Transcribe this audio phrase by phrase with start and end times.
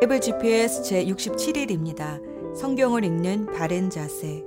[0.00, 2.20] 바이블 GPS 제67일입니다.
[2.56, 4.44] 성경을 읽는 바른 자세.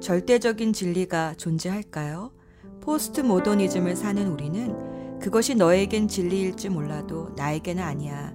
[0.00, 2.32] 절대적인 진리가 존재할까요?
[2.80, 8.34] 포스트 모더니즘을 사는 우리는 그것이 너에겐 진리일지 몰라도 나에게는 아니야.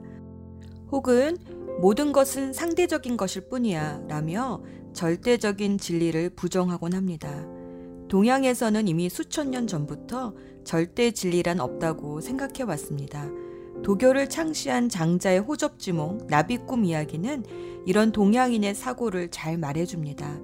[0.92, 1.38] 혹은
[1.82, 4.62] 모든 것은 상대적인 것일 뿐이야 라며
[4.94, 7.30] 절대적인 진리를 부정하곤 합니다.
[8.10, 10.34] 동양에서는 이미 수천 년 전부터
[10.64, 13.28] 절대 진리란 없다고 생각해 왔습니다.
[13.84, 17.44] 도교를 창시한 장자의 호접지몽 나비꿈 이야기는
[17.86, 20.40] 이런 동양인의 사고를 잘 말해줍니다.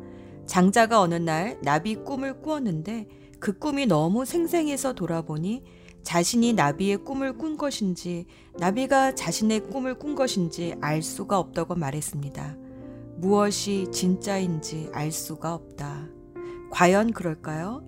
[0.46, 3.08] 장자가 어느 날 나비 꿈을 꾸었는데
[3.40, 5.64] 그 꿈이 너무 생생해서 돌아보니
[6.04, 8.26] 자신이 나비의 꿈을 꾼 것인지
[8.58, 12.58] 나비가 자신의 꿈을 꾼 것인지 알 수가 없다고 말했습니다.
[13.18, 16.08] 무엇이 진짜인지 알 수가 없다.
[16.72, 17.84] 과연 그럴까요?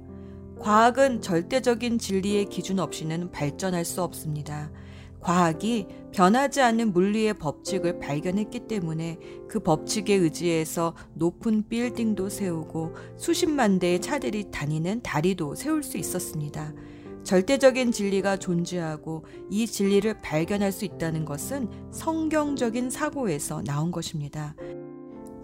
[0.60, 4.72] 과학은 절대적인 진리의 기준 없이는 발전할 수 없습니다.
[5.22, 14.02] 과학이 변하지 않는 물리의 법칙을 발견했기 때문에 그 법칙에 의지해서 높은 빌딩도 세우고 수십만 대의
[14.02, 16.74] 차들이 다니는 다리도 세울 수 있었습니다.
[17.24, 24.56] 절대적인 진리가 존재하고 이 진리를 발견할 수 있다는 것은 성경적인 사고에서 나온 것입니다.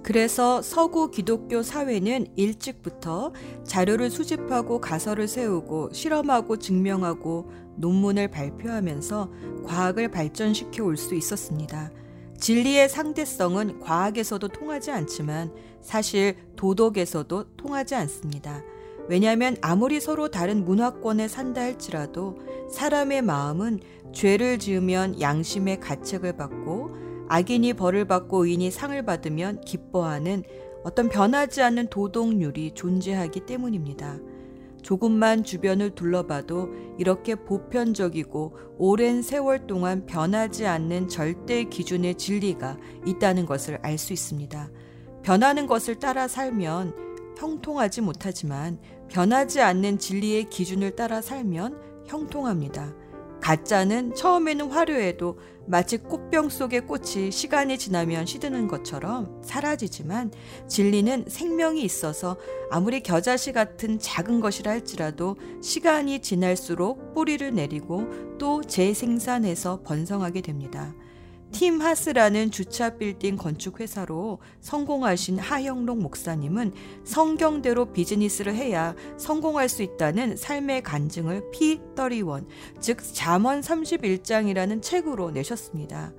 [0.07, 3.33] 그래서 서구 기독교 사회는 일찍부터
[3.65, 9.31] 자료를 수집하고 가설을 세우고 실험하고 증명하고 논문을 발표하면서
[9.65, 11.91] 과학을 발전시켜 올 수 있었습니다.
[12.39, 18.61] 진리의 상대성은 과학에서도 통하지 않지만 사실 도덕에서도 통하지 않습니다.
[19.09, 22.37] 왜냐하면 아무리 서로 다른 문화권에 산다 할지라도
[22.71, 23.79] 사람의 마음은
[24.13, 26.91] 죄를 지으면 양심의 가책을 받고
[27.29, 30.43] 악인이 벌을 받고 의인이 상을 받으면 기뻐하는
[30.83, 34.19] 어떤 변하지 않는 도덕률이 존재하기 때문입니다.
[34.87, 43.79] 조금만 주변을 둘러봐도 이렇게 보편적이고 오랜 세월 동안 변하지 않는 절대 기준의 진리가 있다는 것을
[43.81, 44.71] 알 수 있습니다.
[45.23, 52.95] 변하는 것을 따라 살면 형통하지 못하지만 변하지 않는 진리의 기준을 따라 살면 형통합니다.
[53.41, 55.37] 가짜는 처음에는 화려해도
[55.67, 60.31] 마치 꽃병 속의 꽃이 시간이 지나면 시드는 것처럼 사라지지만
[60.67, 62.37] 진리는 생명이 있어서
[62.71, 70.93] 아무리 겨자씨 같은 작은 것이라 할지라도 시간이 지날수록 뿌리를 내리고 또 재생산해서 번성하게 됩니다.
[71.51, 80.35] 팀 하스라는 주차 빌딩 건축 회사로 성공하신 하영록 목사님은 성경대로 비즈니스를 해야 성공할 수 있다는
[80.35, 82.45] 삶의 간증을 P31,
[82.79, 86.13] 즉 잠언 31장이라는 책으로 내셨습니다.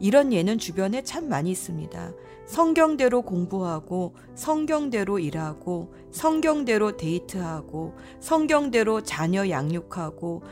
[0.00, 2.12] 이런 예는 주변에 참 많이 있습니다.
[2.46, 10.42] 성경대로 공부하고 성경대로 일하고 성경대로 데이트하고 성경대로 자녀 양육하고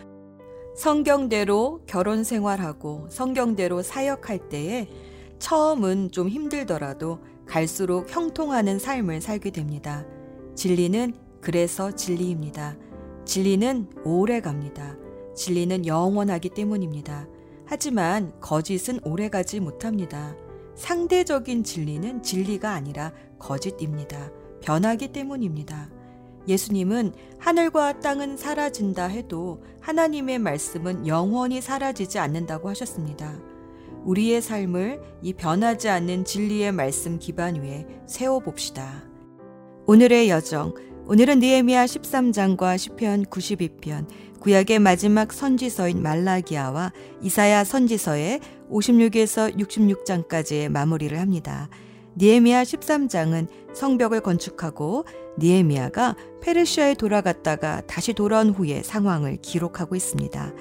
[0.74, 4.88] 성경대로 결혼 생활하고 성경대로 사역할 때에
[5.38, 10.06] 처음은 좀 힘들더라도 갈수록 형통하는 삶을 살게 됩니다.
[10.54, 12.76] 진리는 그래서 진리입니다.
[13.24, 14.96] 진리는 오래 갑니다.
[15.34, 17.28] 진리는 영원하기 때문입니다.
[17.66, 20.36] 하지만 거짓은 오래 가지 못합니다.
[20.74, 24.30] 상대적인 진리는 진리가 아니라 거짓입니다.
[24.62, 25.90] 변하기 때문입니다.
[26.48, 33.38] 예수님은 하늘과 땅은 사라진다 해도 하나님의 말씀은 영원히 사라지지 않는다고 하셨습니다.
[34.04, 39.04] 우리의 삶을 이 변하지 않는 진리의 말씀 기반 위에 세워 봅시다.
[39.86, 40.74] 오늘의 여정,
[41.06, 44.06] 오늘은 니에미아 13장과 시편 92편,
[44.40, 51.68] 구약의 마지막 선지서인 말라기아와 이사야 선지서의 56에서 66장까지의 마무리를 합니다.
[52.16, 55.04] 니에미아 13장은 성벽을 건축하고
[55.38, 60.52] 니에미아가 페르시아에 돌아갔다가 다시 돌아온 후의 상황을 기록하고 있습니다.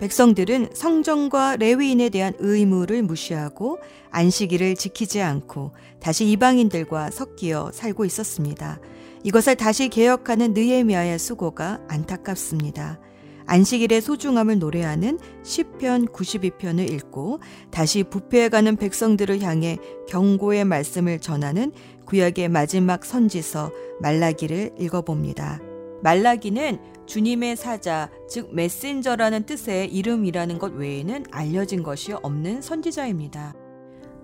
[0.00, 3.78] 백성들은 성전과 레위인에 대한 의무를 무시하고
[4.10, 8.78] 안식일을 지키지 않고 다시 이방인들과 섞여 살고 있었습니다.
[9.24, 13.00] 이것을 다시 개혁하는 느에미아의 수고가 안타깝습니다.
[13.46, 19.78] 안식일의 소중함을 노래하는 시편 92편을 읽고 다시 부패해가는 백성들을 향해
[20.08, 21.72] 경고의 말씀을 전하는
[22.06, 25.60] 구약의 마지막 선지서 말라기를 읽어봅니다.
[26.02, 33.54] 말라기는 주님의 사자, 즉 메신저라는 뜻의 이름이라는 것 외에는 알려진 것이 없는 선지자입니다.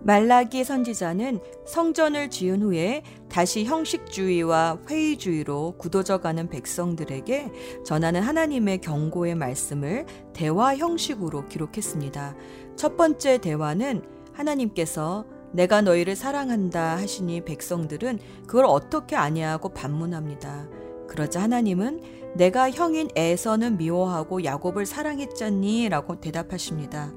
[0.05, 7.51] 말라기 선지자는 성전을 지은 후에 다시 형식주의와 회의주의로 굳어져가는 백성들에게
[7.85, 12.35] 전하는 하나님의 경고의 말씀을 대화 형식으로 기록했습니다.
[12.75, 14.03] 첫 번째 대화는
[14.33, 20.69] 하나님께서 내가 너희를 사랑한다 하시니 백성들은 그걸 어떻게 아냐고 반문합니다.
[21.09, 22.01] 그러자 하나님은
[22.35, 27.13] 내가 형인 에서는 미워하고 야곱을 사랑했잖니 라고 대답하십니다.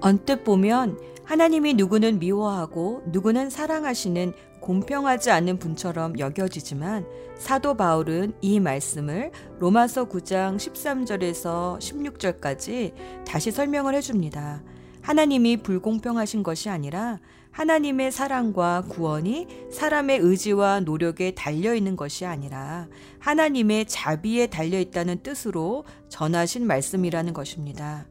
[0.00, 7.06] 언뜻 보면 하나님이 누구는 미워하고 누구는 사랑하시는 공평하지 않은 분처럼 여겨지지만
[7.36, 12.94] 사도 바울은 이 말씀을 로마서 9장 13절에서 16절까지
[13.26, 14.62] 다시 설명을 해줍니다.
[15.02, 17.18] 하나님이 불공평하신 것이 아니라
[17.52, 22.88] 하나님의 사랑과 구원이 사람의 의지와 노력에 달려 있는 것이 아니라
[23.20, 28.06] 하나님의 자비에 달려 있다는 뜻으로 전하신 말씀이라는 것입니다.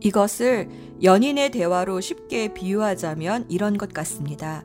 [0.00, 0.68] 이것을
[1.02, 4.64] 연인의 대화로 쉽게 비유하자면 이런 것 같습니다.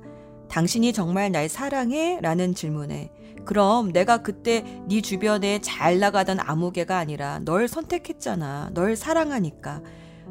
[0.50, 2.20] 당신이 정말 날 사랑해?
[2.22, 3.12] 라는 질문에
[3.46, 8.72] 그럼 내가 그때 네 주변에 잘 나가던 아무개가 아니라 널 선택했잖아.
[8.74, 9.82] 널 사랑하니까.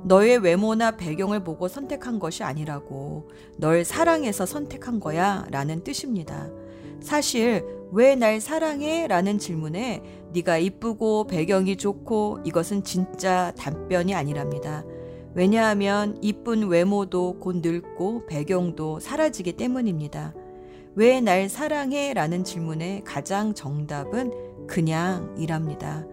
[0.04, 3.28] 너의 외모나 배경을 보고 선택한 것이 아니라고.
[3.56, 5.46] 널 사랑해서 선택한 거야.
[5.50, 6.48] 라는 뜻입니다.
[7.00, 9.06] 사실 왜 날 사랑해?
[9.06, 10.02] 라는 질문에
[10.32, 14.84] 네가 이쁘고 배경이 좋고 이것은 진짜 답변이 아니랍니다.
[15.34, 20.34] 왜냐하면 이쁜 외모도 곧 늙고 배경도 사라지기 때문입니다.
[20.96, 22.12] 왜 날 사랑해?
[22.12, 26.04] 라는 질문의 가장 정답은 그냥이랍니다.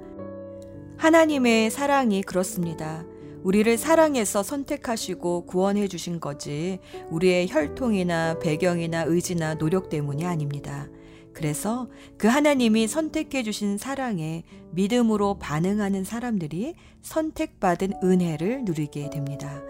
[0.98, 3.04] 하나님의 사랑이 그렇습니다.
[3.46, 6.80] 우리를 사랑해서 선택하시고 구원해 주신 거지
[7.12, 10.90] 우리의 혈통이나 배경이나 의지나 노력 때문이 아닙니다.
[11.32, 11.88] 그래서
[12.18, 19.62] 그 하나님이 선택해 주신 사랑에 믿음으로 반응하는 사람들이 선택받은 은혜를 누리게 됩니다.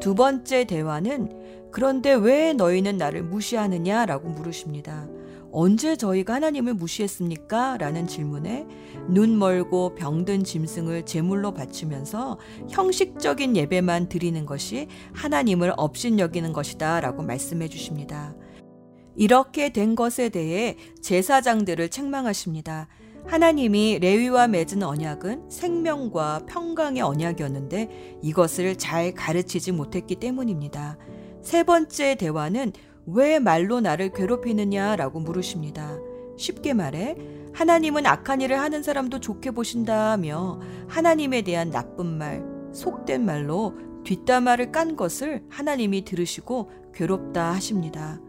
[0.00, 5.06] 두 번째 대화는 그런데 왜 너희는 나를 무시하느냐 라고 물으십니다.
[5.52, 7.78] 언제 저희가 하나님을 무시했습니까?
[7.78, 8.66] 라는 질문에
[9.08, 12.38] 눈 멀고 병든 짐승을 제물로 바치면서
[12.68, 18.34] 형식적인 예배만 드리는 것이 하나님을 업신여기는 것이다 라고 말씀해 주십니다.
[19.16, 22.88] 이렇게 된 것에 대해 제사장들을 책망하십니다.
[23.26, 30.96] 하나님이 레위와 맺은 언약은 생명과 평강의 언약이었는데 이것을 잘 가르치지 못했기 때문입니다.
[31.42, 32.72] 세 번째 대화는
[33.12, 35.98] 왜 말로 나를 괴롭히느냐라고 물으십니다.
[36.36, 37.16] 쉽게 말해
[37.52, 43.74] 하나님은 악한 일을 하는 사람도 좋게 보신다며 하나님에 대한 나쁜 말, 속된 말로
[44.04, 48.20] 뒷담화를 깐 것을 하나님이 들으시고 괴롭다 하십니다.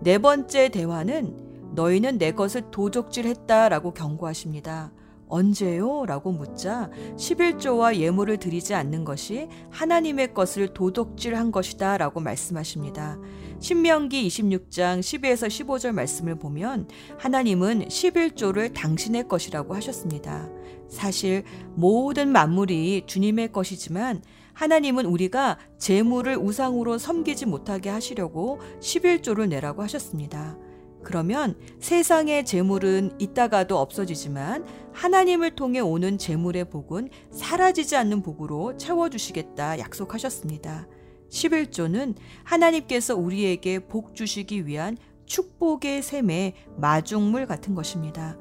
[0.00, 4.92] 네 번째 대화는 너희는 내 것을 도적질 했다라고 경고하십니다.
[5.28, 6.04] 언제요?
[6.04, 13.18] 라고 묻자 11조와 예물을 드리지 않는 것이 하나님의 것을 도둑질한 것이다 라고 말씀하십니다.
[13.62, 20.50] 신명기 26장 12에서 15절 말씀을 보면 하나님은 11조를 당신의 것이라고 하셨습니다.
[20.88, 21.44] 사실
[21.76, 24.20] 모든 만물이 주님의 것이지만
[24.54, 30.58] 하나님은 우리가 재물을 우상으로 섬기지 못하게 하시려고 11조를 내라고 하셨습니다.
[31.04, 40.88] 그러면 세상의 재물은 있다가도 없어지지만 하나님을 통해 오는 재물의 복은 사라지지 않는 복으로 채워주시겠다 약속하셨습니다.
[41.32, 42.14] 11조는
[42.44, 44.96] 하나님께서 우리에게 복 주시기 위한
[45.26, 48.36] 축복의 셈의 마중물 같은 것입니다.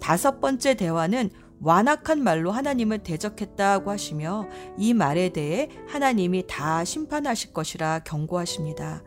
[0.00, 1.30] 다섯 번째 대화는
[1.60, 9.04] 완악한 말로 하나님을 대적했다고 하시며 이 말에 대해 하나님이 다 심판하실 것이라 경고하십니다.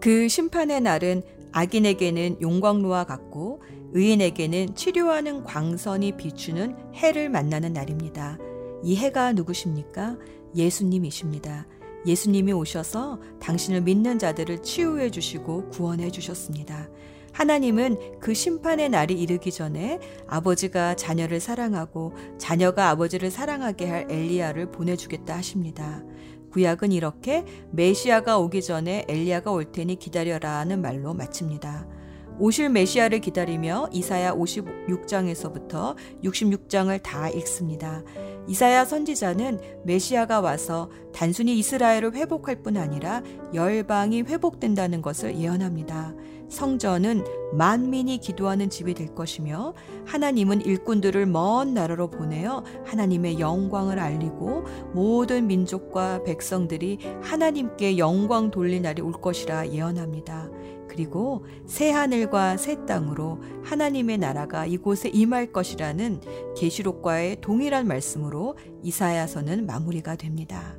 [0.00, 3.62] 그 심판의 날은 악인에게는 용광로와 같고
[3.92, 8.38] 의인에게는 치료하는 광선이 비추는 해를 만나는 날입니다.
[8.84, 10.16] 이 해가 누구십니까?
[10.54, 11.66] 예수님이십니다.
[12.08, 16.88] 예수님이 오셔서 당신을 믿는 자들을 치유해 주시고 구원해 주셨습니다.
[17.32, 25.36] 하나님은 그 심판의 날이 이르기 전에 아버지가 자녀를 사랑하고 자녀가 아버지를 사랑하게 할 엘리야를 보내주겠다
[25.36, 26.02] 하십니다.
[26.50, 31.97] 구약은 이렇게 메시아가 오기 전에 엘리야가 올 테니 기다려라는 말로 마칩니다.
[32.40, 38.02] 오실 메시아를 기다리며 이사야 56장에서부터 66장을 다 읽습니다.
[38.46, 46.14] 이사야 선지자는 메시아가 와서 단순히 이스라엘을 회복할 뿐 아니라 열방이 회복된다는 것을 예언합니다.
[46.48, 49.74] 성전은 만민이 기도하는 집이 될 것이며
[50.06, 54.64] 하나님은 일꾼들을 먼 나라로 보내어 하나님의 영광을 알리고
[54.94, 60.48] 모든 민족과 백성들이 하나님께 영광 돌릴 날이 올 것이라 예언합니다.
[60.88, 66.20] 그리고 새 하늘과 새 땅으로 하나님의 나라가 이곳에 임할 것이라는
[66.56, 70.76] 계시록과의 동일한 말씀으로 이사야서는 마무리가 됩니다.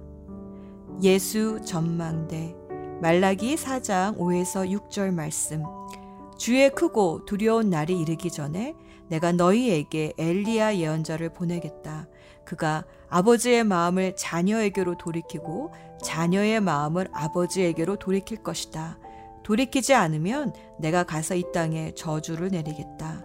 [1.01, 2.56] 예수 전망대
[3.01, 5.63] 말라기 4장 5에서 6절 말씀.
[6.38, 8.75] 주의 크고 두려운 날이 이르기 전에
[9.08, 12.08] 내가 너희에게 엘리야 예언자를 보내겠다.
[12.46, 15.72] 그가 아버지의 마음을 자녀에게로 돌이키고
[16.04, 19.00] 자녀의 마음을 아버지에게로 돌이킬 것이다.
[19.50, 23.24] 돌이키지 않으면 내가 가서 이 땅에 저주를 내리겠다.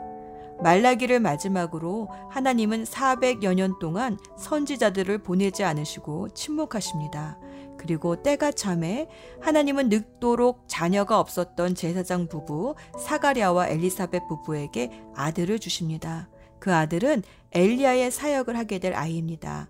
[0.62, 7.38] 말라기를 마지막으로 하나님은 400여 년 동안 선지자들을 보내지 않으시고 침묵하십니다.
[7.76, 9.07] 그리고 때가 참에
[9.43, 16.31] 하나님은 늙도록 자녀가 없었던 제사장 부부 사가랴와 엘리사벳 부부에게 아들을 주십니다.
[16.59, 19.69] 그 아들은 엘리야의 사역을 하게 될 아이입니다.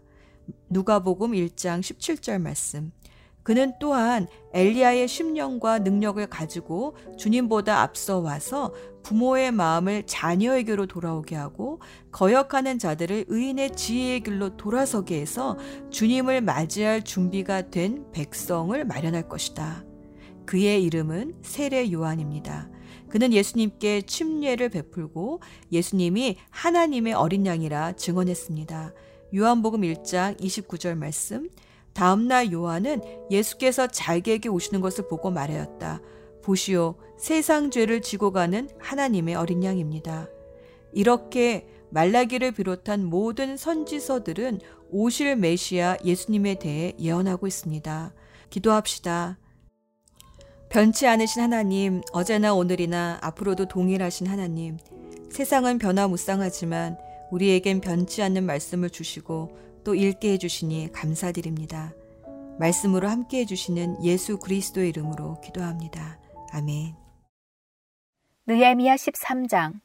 [0.71, 2.93] 누가복음 1장 17절 말씀.
[3.45, 8.73] 그는 또한 엘리야의 심령과 능력을 가지고 주님보다 앞서 와서
[9.03, 15.59] 부모의 마음을 자녀에게로 돌아오게 하고 거역하는 자들을 의인의 지혜의 길로 돌아서게 해서
[15.91, 19.85] 주님을 맞이할 준비가 된 백성을 마련할 것이다.
[20.47, 22.71] 그의 이름은 세례 요한입니다.
[23.11, 28.95] 그는 예수님께 침례를 베풀고 예수님이 하나님의 어린 양이라 증언했습니다.
[29.35, 31.51] 요한복음 1장 29절 말씀
[31.95, 36.03] 다음날 요한은 예수께서 자기에게 오시는 것을 보고 말하였다.
[36.43, 40.29] 보시오, 세상 죄를 지고 가는 하나님의 어린 양입니다.
[40.93, 44.61] 이렇게 말라기를 비롯한 모든 선지서들은
[44.91, 48.13] 오실 메시아 예수님에 대해 예언하고 있습니다.
[48.51, 49.39] 기도합시다.
[50.69, 54.77] 변치 않으신 하나님, 어제나 오늘이나 앞으로도 동일하신 하나님,
[55.31, 56.99] 세상은 변화무쌍하지만
[57.31, 61.93] 우리에겐 변치 않는 말씀을 주시고 또 읽게 해주시니 감사드립니다.
[62.59, 66.19] 말씀으로 함께 해주시는 예수 그리스도의 이름으로 기도합니다.
[66.53, 66.95] 아멘.
[68.47, 69.81] 느헤미야 13장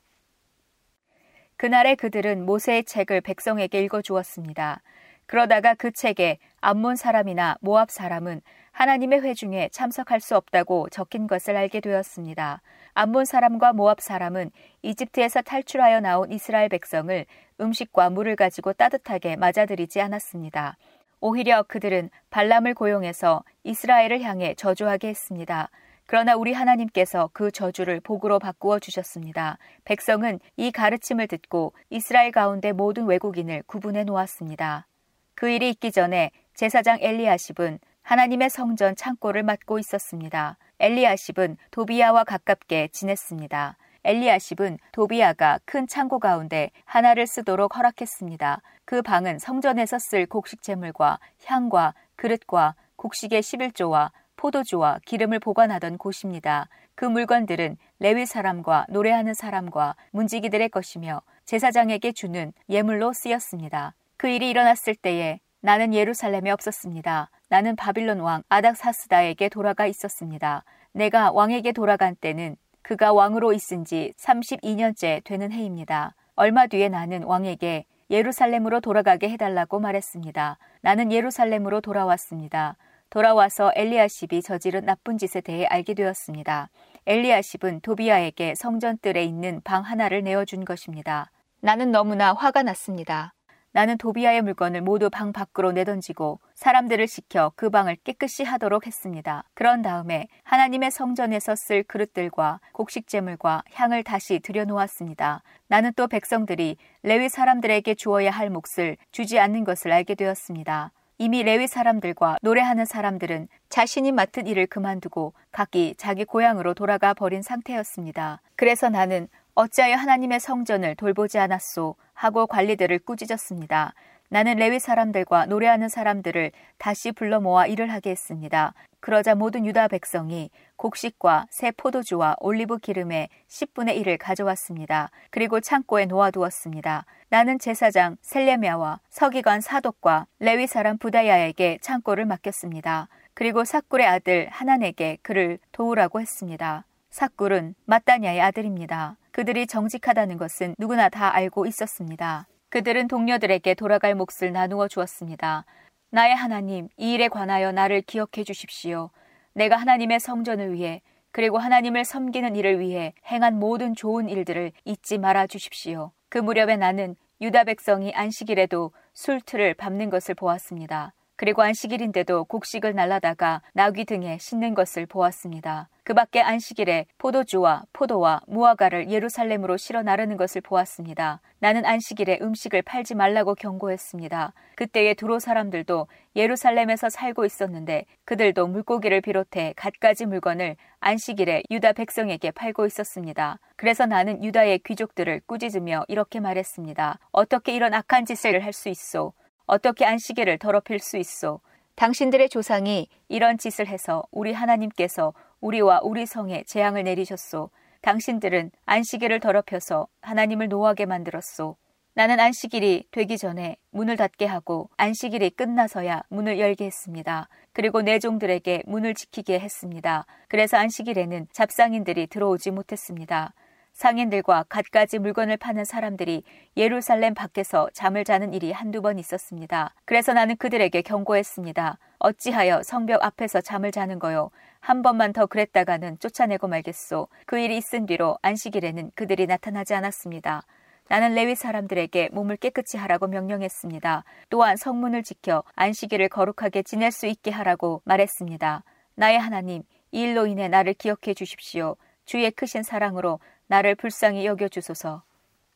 [1.58, 4.82] 그날에 그들은 모세의 책을 백성에게 읽어 주었습니다.
[5.26, 8.42] 그러다가 그 책에 암몬 사람이나 모압 사람은
[8.72, 12.62] 하나님의 회중에 참석할 수 없다고 적힌 것을 알게 되었습니다.
[13.00, 14.52] 암몬 사람과 모압 사람은
[14.82, 17.26] 이집트에서 탈출하여 나온 이스라엘 백성을
[17.62, 20.76] 음식과 물을 가지고 따뜻하게 맞아들이지 않았습니다.
[21.22, 25.70] 오히려 그들은 발람을 고용해서 이스라엘을 향해 저주하게 했습니다.
[26.08, 29.60] 그러나 우리 하나님께서 그 저주를 복으로 바꾸어 주셨습니다.
[29.86, 34.88] 백성은 이 가르침을 듣고 이스라엘 가운데 모든 외국인을 구분해 놓았습니다.
[35.36, 40.58] 그 일이 있기 전에 제사장 엘리아십은 하나님의 성전 창고를 맡고 있었습니다.
[40.80, 43.78] 엘리아십은 도비야와 가깝게 지냈습니다.
[44.06, 48.62] 엘리아십은 도비야가 큰 창고 가운데 하나를 쓰도록 허락했습니다.
[48.86, 56.70] 그 방은 성전에서 쓸 곡식 재물과 향과 그릇과 곡식의 11조와 포도주와 기름을 보관하던 곳입니다.
[56.96, 63.96] 그 물건들은 레위 사람과 노래하는 사람과 문지기들의 것이며 제사장에게 주는 예물로 쓰였습니다.
[64.16, 67.30] 그 일이 일어났을 때에 나는 예루살렘에 없었습니다.
[67.50, 70.64] 나는 바빌론 왕 아닥사스다에게 돌아가 있었습니다.
[70.92, 76.16] 내가 왕에게 돌아간 때는 그가 왕으로 있은 지 32년째 되는 해입니다.
[76.36, 80.58] 얼마 뒤에 나는 왕에게 예루살렘으로 돌아가게 해달라고 말했습니다.
[80.82, 82.78] 나는 예루살렘으로 돌아왔습니다.
[83.10, 86.70] 돌아와서 엘리아십이 저지른 나쁜 짓에 대해 알게 되었습니다.
[87.08, 91.32] 엘리아십은 도비아에게 성전 뜰에 있는 방 하나를 내어준 것입니다.
[91.62, 93.34] 나는 너무나 화가 났습니다.
[93.72, 99.44] 나는 도비아의 물건을 모두 방 밖으로 내던지고 사람들을 시켜 그 방을 깨끗이 하도록 했습니다.
[99.54, 105.44] 그런 다음에 하나님의 성전에서 쓸 그릇들과 곡식재물과 향을 다시 들여놓았습니다.
[105.68, 110.92] 나는 또 백성들이 레위 사람들에게 주어야 할 몫을 주지 않는 것을 알게 되었습니다.
[111.22, 118.42] 이미 레위 사람들과 노래하는 사람들은 자신이 맡은 일을 그만두고 각기 자기 고향으로 돌아가 버린 상태였습니다.
[118.56, 123.94] 그래서 나는 어찌하여 하나님의 성전을 돌보지 않았소 하고 관리들을 꾸짖었습니다.
[124.28, 128.74] 나는 레위 사람들과 노래하는 사람들을 다시 불러 모아 일을 하게 했습니다.
[129.00, 135.12] 그러자 모든 유다 백성이 곡식과 새 포도주와 올리브 기름의 10분의 1을 가져왔습니다.
[135.32, 137.06] 그리고 창고에 놓아두었습니다.
[137.30, 143.08] 나는 제사장 셀레미아와 서기관 사독과 레위 사람 부다야에게 창고를 맡겼습니다.
[143.34, 146.84] 그리고 사꿀의 아들 하난에게 그를 도우라고 했습니다.
[147.12, 149.16] 사꿀은 마따냐의 아들입니다.
[149.32, 152.48] 그들이 정직하다는 것은 누구나 다 알고 있었습니다.
[152.70, 155.66] 그들은 동료들에게 돌아갈 몫을 나누어 주었습니다.
[156.12, 159.10] 나의 하나님, 이 일에 관하여 나를 기억해 주십시오.
[159.54, 165.48] 내가 하나님의 성전을 위해 그리고 하나님을 섬기는 일을 위해 행한 모든 좋은 일들을 잊지 말아
[165.48, 166.12] 주십시오.
[166.30, 171.14] 그 무렵에 나는 유다 백성이 안식일에도 술틀을 밟는 것을 보았습니다.
[171.36, 175.88] 그리고 안식일인데도 곡식을 날라다가 나귀 등에 싣는 것을 보았습니다.
[176.10, 181.40] 그 밖에 안식일에 포도주와 포도와 무화과를 예루살렘으로 실어 나르는 것을 보았습니다.
[181.60, 184.54] 나는 안식일에 음식을 팔지 말라고 경고했습니다.
[184.74, 192.88] 그때의 두로 사람들도 예루살렘에서 살고 있었는데 그들도 물고기를 비롯해 갖가지 물건을 안식일에 유다 백성에게 팔고
[192.88, 193.60] 있었습니다.
[193.76, 197.20] 그래서 나는 유다의 귀족들을 꾸짖으며 이렇게 말했습니다.
[197.32, 199.34] 어떻게 이런 악한 짓을 할 수 있소?
[199.68, 201.60] 어떻게 안식일을 더럽힐 수 있소?
[202.00, 207.70] 당신들의 조상이 이런 짓을 해서 우리 하나님께서 우리와 우리 성에 재앙을 내리셨소.
[208.02, 211.76] 당신들은 안식일을 더럽혀서 하나님을 노하게 만들었소.
[212.14, 217.48] 나는 안식일이 되기 전에 문을 닫게 하고 안식일이 끝나서야 문을 열게 했습니다.
[217.72, 220.26] 그리고 내 종들에게 문을 지키게 했습니다.
[220.48, 223.54] 그래서 안식일에는 잡상인들이 들어오지 못했습니다.
[223.94, 226.44] 상인들과 갖가지 물건을 파는 사람들이
[226.78, 229.94] 예루살렘 밖에서 잠을 자는 일이 한두 번 있었습니다.
[230.06, 231.98] 그래서 나는 그들에게 경고했습니다.
[232.20, 234.52] 어찌하여 성벽 앞에서 잠을 자는 거요?
[234.80, 237.28] 한 번만 더 그랬다가는 쫓아내고 말겠소.
[237.46, 240.64] 그 일이 있은 뒤로 안식일에는 그들이 나타나지 않았습니다.
[241.10, 244.24] 나는 레위 사람들에게 몸을 깨끗이 하라고 명령했습니다.
[244.50, 248.84] 또한 성문을 지켜 안식일을 거룩하게 지낼 수 있게 하라고 말했습니다.
[249.16, 251.96] 나의 하나님, 이 일로 인해 나를 기억해 주십시오.
[252.26, 255.24] 주의 크신 사랑으로 나를 불쌍히 여겨 주소서.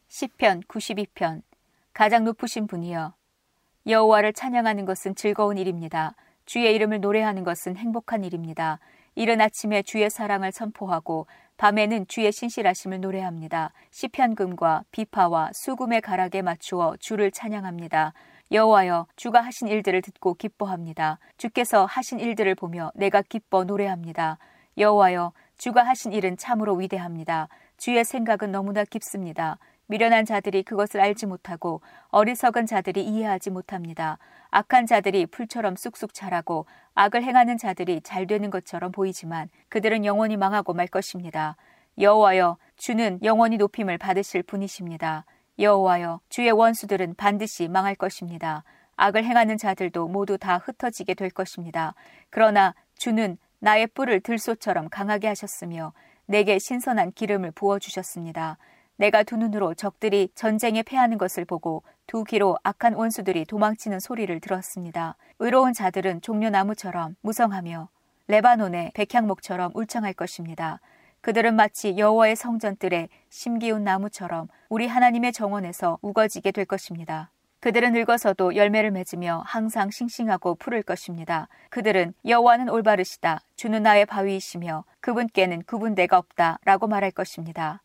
[0.07, 1.41] 시편 92편
[1.93, 3.15] 가장 높으신 분이여
[3.87, 6.15] 여호와를 찬양하는 것은 즐거운 일입니다.
[6.45, 8.79] 주의 이름을 노래하는 것은 행복한 일입니다.
[9.15, 11.27] 이른 아침에 주의 사랑을 선포하고
[11.57, 13.71] 밤에는 주의 신실하심을 노래합니다.
[13.91, 18.13] 시편금과 비파와 수금의 가락에 맞추어 주를 찬양합니다.
[18.51, 21.19] 여호와여 주가 하신 일들을 듣고 기뻐합니다.
[21.37, 24.39] 주께서 하신 일들을 보며 내가 기뻐 노래합니다.
[24.77, 27.47] 여호와여 주가 하신 일은 참으로 위대합니다.
[27.77, 29.59] 주의 생각은 너무나 깊습니다.
[29.87, 34.17] 미련한 자들이 그것을 알지 못하고 어리석은 자들이 이해하지 못합니다.
[34.51, 40.73] 악한 자들이 풀처럼 쑥쑥 자라고 악을 행하는 자들이 잘 되는 것처럼 보이지만 그들은 영원히 망하고
[40.73, 41.57] 말 것입니다.
[41.99, 45.25] 여호와여 주는 영원히 높임을 받으실 분이십니다.
[45.59, 48.63] 여호와여 주의 원수들은 반드시 망할 것입니다.
[48.95, 51.93] 악을 행하는 자들도 모두 다 흩어지게 될 것입니다.
[52.29, 55.93] 그러나 주는 나의 뿔을 들소처럼 강하게 하셨으며
[56.25, 58.57] 내게 신선한 기름을 부어 주셨습니다.
[59.03, 65.17] 내가 두 눈으로 적들이 전쟁에 패하는 것을 보고 두 귀로 악한 원수들이 도망치는 소리를 들었습니다.
[65.39, 67.89] 의로운 자들은 종려나무처럼 무성하며
[68.27, 70.79] 레바논의 백향목처럼 울창할 것입니다.
[71.19, 77.29] 그들은 마치 여호와의 성전들의 심기운 나무처럼 우리 하나님의 정원에서 우거지게 될 것입니다.
[77.59, 81.49] 그들은 늙어서도 열매를 맺으며 항상 싱싱하고 푸를 것입니다.
[81.71, 83.41] 그들은 여호와는 올바르시다.
[83.57, 87.82] 주는 나의 바위이시며 그분께는 구분대가 없다라고 말할 것입니다.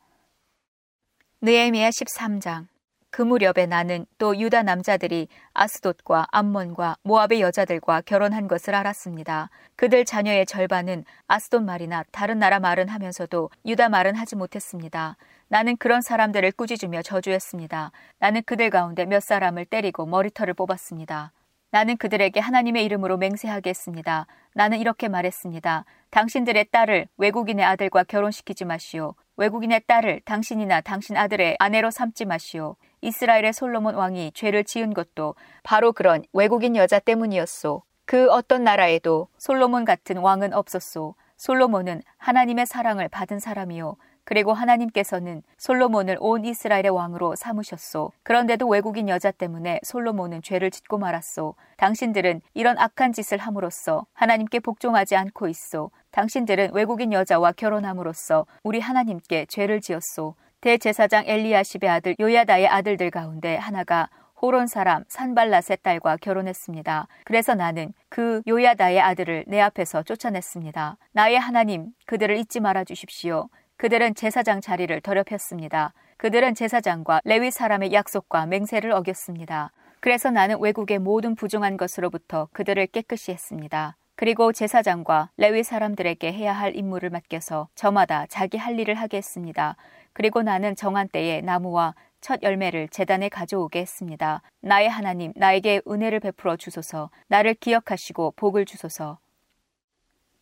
[1.40, 2.66] 느에미야 13장
[3.10, 9.48] 그 무렵에 나는 또 유다 남자들이 아스돗과 암몬과 모압의 여자들과 결혼한 것을 알았습니다.
[9.76, 15.16] 그들 자녀의 절반은 아스돗 말이나 다른 나라 말은 하면서도 유다 말은 하지 못했습니다.
[15.46, 17.92] 나는 그런 사람들을 꾸짖으며 저주했습니다.
[18.18, 21.30] 나는 그들 가운데 몇 사람을 때리고 머리털을 뽑았습니다.
[21.70, 24.26] 나는 그들에게 하나님의 이름으로 맹세하게 했습니다.
[24.54, 25.84] 나는 이렇게 말했습니다.
[26.10, 29.14] 당신들의 딸을 외국인의 아들과 결혼시키지 마시오.
[29.36, 32.76] 외국인의 딸을 당신이나 당신 아들의 아내로 삼지 마시오.
[33.02, 37.82] 이스라엘의 솔로몬 왕이 죄를 지은 것도 바로 그런 외국인 여자 때문이었소.
[38.06, 41.14] 그 어떤 나라에도 솔로몬 같은 왕은 없었소.
[41.36, 43.96] 솔로몬은 하나님의 사랑을 받은 사람이요.
[44.28, 48.12] 그리고 하나님께서는 솔로몬을 온 이스라엘의 왕으로 삼으셨소.
[48.24, 51.54] 그런데도 외국인 여자 때문에 솔로몬은 죄를 짓고 말았소.
[51.78, 55.90] 당신들은 이런 악한 짓을 함으로써 하나님께 복종하지 않고 있소.
[56.10, 60.34] 당신들은 외국인 여자와 결혼함으로써 우리 하나님께 죄를 지었소.
[60.60, 64.10] 대제사장 엘리야십의 아들 요야다의 아들들 가운데 하나가
[64.42, 67.08] 호론 사람 산발랏의 딸과 결혼했습니다.
[67.24, 70.98] 그래서 나는 그 요야다의 아들을 내 앞에서 쫓아냈습니다.
[71.12, 73.48] 나의 하나님, 그들을 잊지 말아 주십시오.
[73.78, 75.94] 그들은 제사장 자리를 더럽혔습니다.
[76.16, 79.70] 그들은 제사장과 레위 사람의 약속과 맹세를 어겼습니다.
[80.00, 83.96] 그래서 나는 외국의 모든 부정한 것으로부터 그들을 깨끗이 했습니다.
[84.16, 89.76] 그리고 제사장과 레위 사람들에게 해야 할 임무를 맡겨서 저마다 자기 할 일을 하게 했습니다.
[90.12, 94.42] 그리고 나는 정한 때에 나무와 첫 열매를 재단에 가져오게 했습니다.
[94.60, 99.20] 나의 하나님, 나에게 은혜를 베풀어 주소서, 나를 기억하시고 복을 주소서.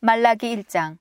[0.01, 0.97] 말라기 1장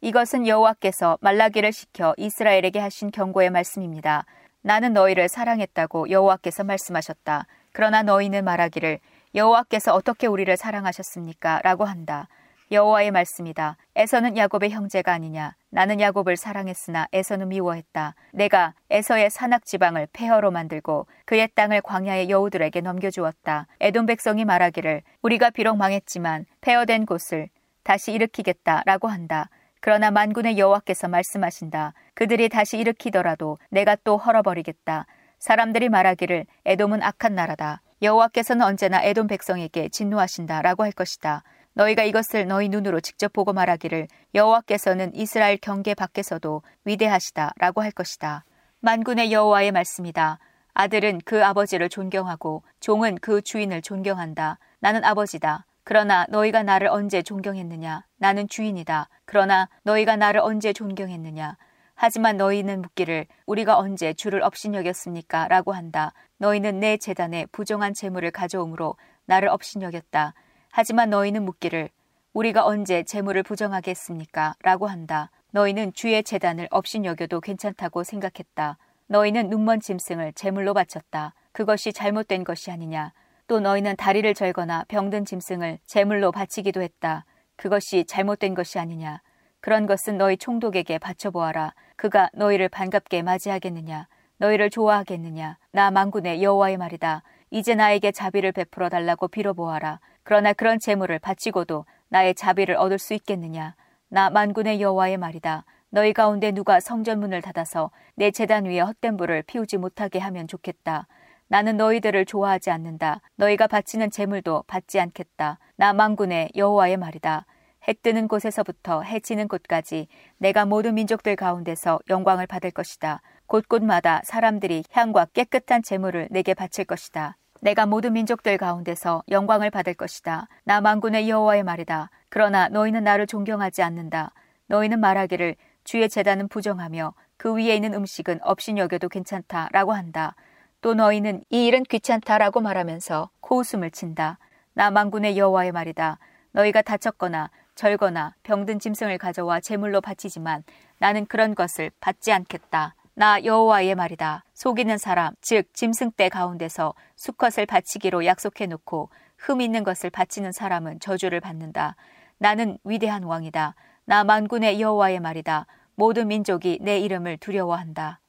[0.00, 4.24] 이것은 여호와께서 말라기를 시켜 이스라엘에게 하신 경고의 말씀입니다.
[4.62, 7.46] 나는 너희를 사랑했다고 여호와께서 말씀하셨다.
[7.72, 9.00] 그러나 너희는 말하기를
[9.34, 11.62] 여호와께서 어떻게 우리를 사랑하셨습니까?
[11.64, 12.28] 라고 한다.
[12.70, 13.76] 여호와의 말씀이다.
[13.96, 15.56] 에서는 야곱의 형제가 아니냐.
[15.70, 18.14] 나는 야곱을 사랑했으나 에서는 미워했다.
[18.32, 23.66] 내가 에서의 산악 지방을 폐허로 만들고 그의 땅을 광야의 여우들에게 넘겨주었다.
[23.80, 27.48] 에돔 백성이 말하기를 우리가 비록 망했지만 폐허된 곳을
[27.82, 29.48] 다시 일으키겠다라고 한다.
[29.80, 31.94] 그러나 만군의 여호와께서 말씀하신다.
[32.14, 35.06] 그들이 다시 일으키더라도 내가 또 헐어버리겠다.
[35.38, 37.82] 사람들이 말하기를 에돔은 악한 나라다.
[38.02, 41.42] 여호와께서는 언제나 에돔 백성에게 진노하신다라고 할 것이다.
[41.74, 48.44] 너희가 이것을 너희 눈으로 직접 보고 말하기를 여호와께서는 이스라엘 경계 밖에서도 위대하시다라고 할 것이다.
[48.80, 50.40] 만군의 여호와의 말씀이다.
[50.74, 54.58] 아들은 그 아버지를 존경하고 종은 그 주인을 존경한다.
[54.80, 55.66] 나는 아버지다.
[55.88, 58.04] 그러나 너희가 나를 언제 존경했느냐?
[58.18, 59.08] 나는 주인이다.
[59.24, 61.56] 그러나 너희가 나를 언제 존경했느냐?
[61.94, 65.48] 하지만 너희는 묻기를 우리가 언제 주를 업신여겼습니까?
[65.48, 66.12] 라고 한다.
[66.36, 70.34] 너희는 내 재단에 부정한 재물을 가져오므로 나를 업신여겼다.
[70.70, 71.88] 하지만 너희는 묻기를
[72.34, 74.56] 우리가 언제 재물을 부정하겠습니까?
[74.60, 75.30] 라고 한다.
[75.52, 78.76] 너희는 주의 재단을 업신여겨도 괜찮다고 생각했다.
[79.06, 81.32] 너희는 눈먼 짐승을 재물로 바쳤다.
[81.52, 83.14] 그것이 잘못된 것이 아니냐.
[83.48, 87.24] 또 너희는 다리를 절거나 병든 짐승을 재물로 바치기도 했다.
[87.56, 89.22] 그것이 잘못된 것이 아니냐.
[89.60, 91.72] 그런 것은 너희 총독에게 바쳐보아라.
[91.96, 94.06] 그가 너희를 반갑게 맞이하겠느냐.
[94.36, 95.56] 너희를 좋아하겠느냐.
[95.72, 97.22] 나 망군의 여호와의 말이다.
[97.50, 99.98] 이제 나에게 자비를 베풀어 달라고 빌어보아라.
[100.24, 103.74] 그러나 그런 재물을 바치고도 나의 자비를 얻을 수 있겠느냐.
[104.10, 105.64] 나 만군의 여호와의 말이다.
[105.88, 111.06] 너희 가운데 누가 성전문을 닫아서 내 재단 위에 헛된 불을 피우지 못하게 하면 좋겠다.
[111.48, 113.20] 나는 너희들을 좋아하지 않는다.
[113.36, 115.58] 너희가 바치는 재물도 받지 않겠다.
[115.76, 117.46] 나 망군의 여호와의 말이다.
[117.88, 123.22] 해 뜨는 곳에서부터 해 지는 곳까지 내가 모든 민족들 가운데서 영광을 받을 것이다.
[123.46, 127.38] 곳곳마다 사람들이 향과 깨끗한 재물을 내게 바칠 것이다.
[127.62, 130.48] 내가 모든 민족들 가운데서 영광을 받을 것이다.
[130.64, 132.10] 나 망군의 여호와의 말이다.
[132.28, 134.32] 그러나 너희는 나를 존경하지 않는다.
[134.66, 140.34] 너희는 말하기를 주의 재단은 부정하며 그 위에 있는 음식은 없인 여겨도 괜찮다라고 한다.
[140.80, 144.38] 또 너희는 이 일은 귀찮다라고 말하면서 코웃음을 친다.
[144.74, 146.18] 나 망군의 여호와의 말이다.
[146.52, 150.62] 너희가 다쳤거나 절거나 병든 짐승을 가져와 제물로 바치지만
[150.98, 152.94] 나는 그런 것을 받지 않겠다.
[153.14, 154.44] 나 여호와의 말이다.
[154.54, 161.00] 속이는 사람, 즉 짐승 떼 가운데서 수컷을 바치기로 약속해 놓고 흠 있는 것을 바치는 사람은
[161.00, 161.96] 저주를 받는다.
[162.38, 163.74] 나는 위대한 왕이다.
[164.04, 165.66] 나 만군의 여호와의 말이다.
[165.96, 168.20] 모든 민족이 내 이름을 두려워한다.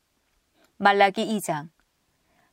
[0.78, 1.70] 말라기 2장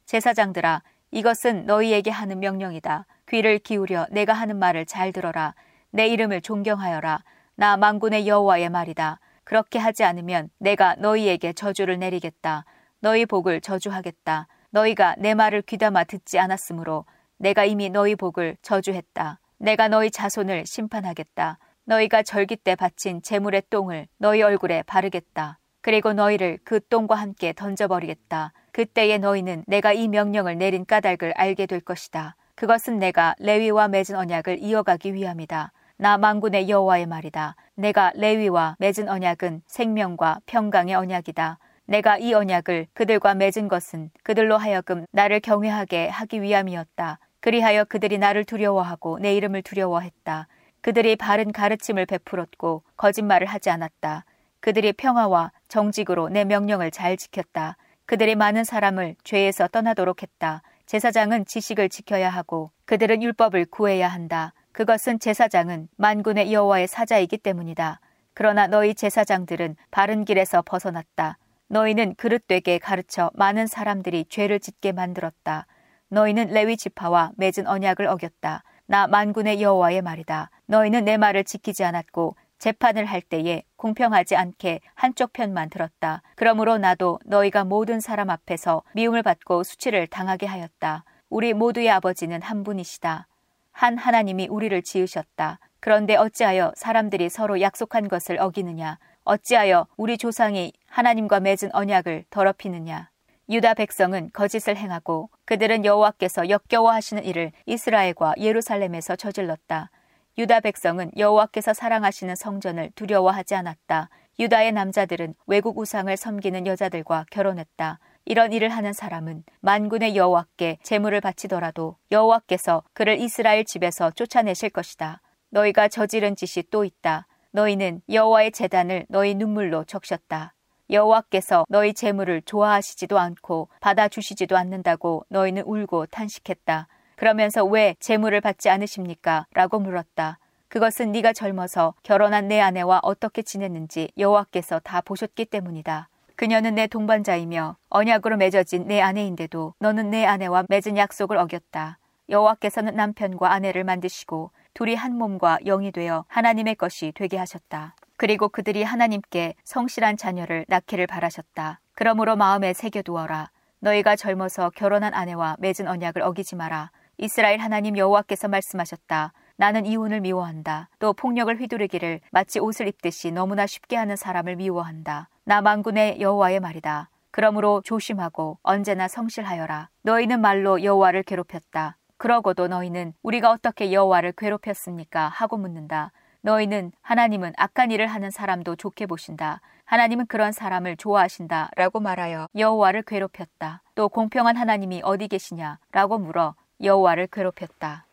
[0.07, 3.07] 제사장들아, 이것은 너희에게 하는 명령이다.
[3.29, 5.55] 귀를 기울여 내가 하는 말을 잘 들어라.
[5.91, 7.23] 내 이름을 존경하여라.
[7.57, 9.19] 나 만군의 여호와의 말이다.
[9.45, 12.65] 그렇게 하지 않으면 내가 너희에게 저주를 내리겠다.
[13.01, 14.47] 너희 복을 저주하겠다.
[14.71, 17.05] 너희가 내 말을 귀담아 듣지 않았으므로
[17.39, 19.41] 내가 이미 너희 복을 저주했다.
[19.59, 21.59] 내가 너희 자손을 심판하겠다.
[21.85, 25.59] 너희가 절기 때 바친 재물의 똥을 너희 얼굴에 바르겠다.
[25.87, 28.53] 그리고 너희를 그 똥과 함께 던져버리겠다.
[28.73, 32.35] 그때에 너희는 내가 이 명령을 내린 까닭을 알게 될 것이다.
[32.57, 35.71] 그것은 내가 레위와 맺은 언약을 이어가기 위함이다.
[35.99, 37.55] 나 망군의 여호와의 말이다.
[37.77, 41.61] 내가 레위와 맺은 언약은 생명과 평강의 언약이다.
[41.85, 47.21] 내가 이 언약을 그들과 맺은 것은 그들로 하여금 나를 경외하게 하기 위함이었다.
[47.39, 50.49] 그리하여 그들이 나를 두려워하고 내 이름을 두려워했다.
[50.81, 54.25] 그들이 바른 가르침을 베풀었고 거짓말을 하지 않았다.
[54.59, 57.77] 그들이 평화와 정직으로 내 명령을 잘 지켰다.
[58.07, 60.63] 그들이 많은 사람을 죄에서 떠나도록 했다.
[60.87, 64.55] 제사장은 지식을 지켜야 하고 그들은 율법을 구해야 한다.
[64.73, 68.01] 그것은 제사장은 만군의 여호와의 사자이기 때문이다.
[68.35, 71.39] 그러나 너희 제사장들은 바른 길에서 벗어났다.
[71.69, 75.67] 너희는 그릇되게 가르쳐 많은 사람들이 죄를 짓게 만들었다.
[76.09, 78.63] 너희는 레위 지파와 맺은 언약을 어겼다.
[78.87, 80.51] 나 만군의 여호와의 말이다.
[80.67, 86.23] 너희는 내 말을 지키지 않았고 재판을 할 때에 공평하지 않게 한쪽 편만 들었다.
[86.35, 91.05] 그러므로 나도 너희가 모든 사람 앞에서 미움을 받고 수치를 당하게 하였다.
[91.29, 93.27] 우리 모두의 아버지는 한 분이시다.
[93.73, 95.59] 한 하나님이 우리를 지으셨다.
[95.81, 98.99] 그런데 어찌하여 사람들이 서로 약속한 것을 어기느냐?
[99.25, 103.11] 어찌하여 우리 조상이 하나님과 맺은 언약을 더럽히느냐?
[103.49, 109.91] 유다 백성은 거짓을 행하고 그들은 여호와께서 역겨워하시는 일을 이스라엘과 예루살렘에서 저질렀다.
[110.39, 114.11] 유다 백성은 여호와께서 사랑하시는 성전을 두려워하지 않았다.
[114.39, 117.99] 유다의 남자들은 외국 우상을 섬기는 여자들과 결혼했다.
[118.27, 125.23] 이런 일을 하는 사람은 만군의 여호와께 재물을 바치더라도 여호와께서 그를 이스라엘 집에서 쫓아내실 것이다.
[125.49, 127.27] 너희가 저지른 짓이 또 있다.
[127.53, 130.53] 너희는 여호와의 재단을 너희 눈물로 적셨다.
[130.91, 136.89] 여호와께서 너희 재물을 좋아하시지도 않고 받아 주시지도 않는다고 너희는 울고 탄식했다.
[137.17, 139.47] 그러면서 왜 재물을 받지 않으십니까?
[139.53, 140.39] 라고 물었다.
[140.69, 146.09] 그것은 네가 젊어서 결혼한 내 아내와 어떻게 지냈는지 여호와께서 다 보셨기 때문이다.
[146.37, 151.99] 그녀는 내 동반자이며 언약으로 맺어진 내 아내인데도 너는 내 아내와 맺은 약속을 어겼다.
[152.29, 157.95] 여호와께서는 남편과 아내를 만드시고 둘이 한 몸과 영이 되어 하나님의 것이 되게 하셨다.
[158.19, 161.81] 그리고 그들이 하나님께 성실한 자녀를 낳기를 바라셨다.
[161.95, 163.51] 그러므로 마음에 새겨두어라.
[163.81, 166.91] 너희가 젊어서 결혼한 아내와 맺은 언약을 어기지 마라.
[167.19, 169.33] 이스라엘 하나님 여호와께서 말씀하셨다.
[169.57, 170.91] 나는 이혼을 미워한다.
[170.99, 175.31] 또 폭력을 휘두르기를 마치 옷을 입듯이 너무나 쉽게 하는 사람을 미워한다.
[175.45, 177.09] 나 만군의 여호와의 말이다.
[177.31, 179.89] 그러므로 조심하고 언제나 성실하여라.
[180.03, 181.97] 너희는 말로 여호와를 괴롭혔다.
[182.19, 185.29] 그러고도 너희는 우리가 어떻게 여호와를 괴롭혔습니까?
[185.29, 186.13] 하고 묻는다.
[186.43, 189.61] 너희는 하나님은 악한 일을 하는 사람도 좋게 보신다.
[189.85, 191.71] 하나님은 그런 사람을 좋아하신다.
[191.77, 193.83] 라고 말하여 여호와를 괴롭혔다.
[193.95, 195.79] 또 공평한 하나님이 어디 계시냐?
[195.93, 198.07] 라고 물어 여호와를 괴롭혔다.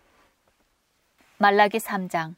[1.37, 2.35] 말라기 3장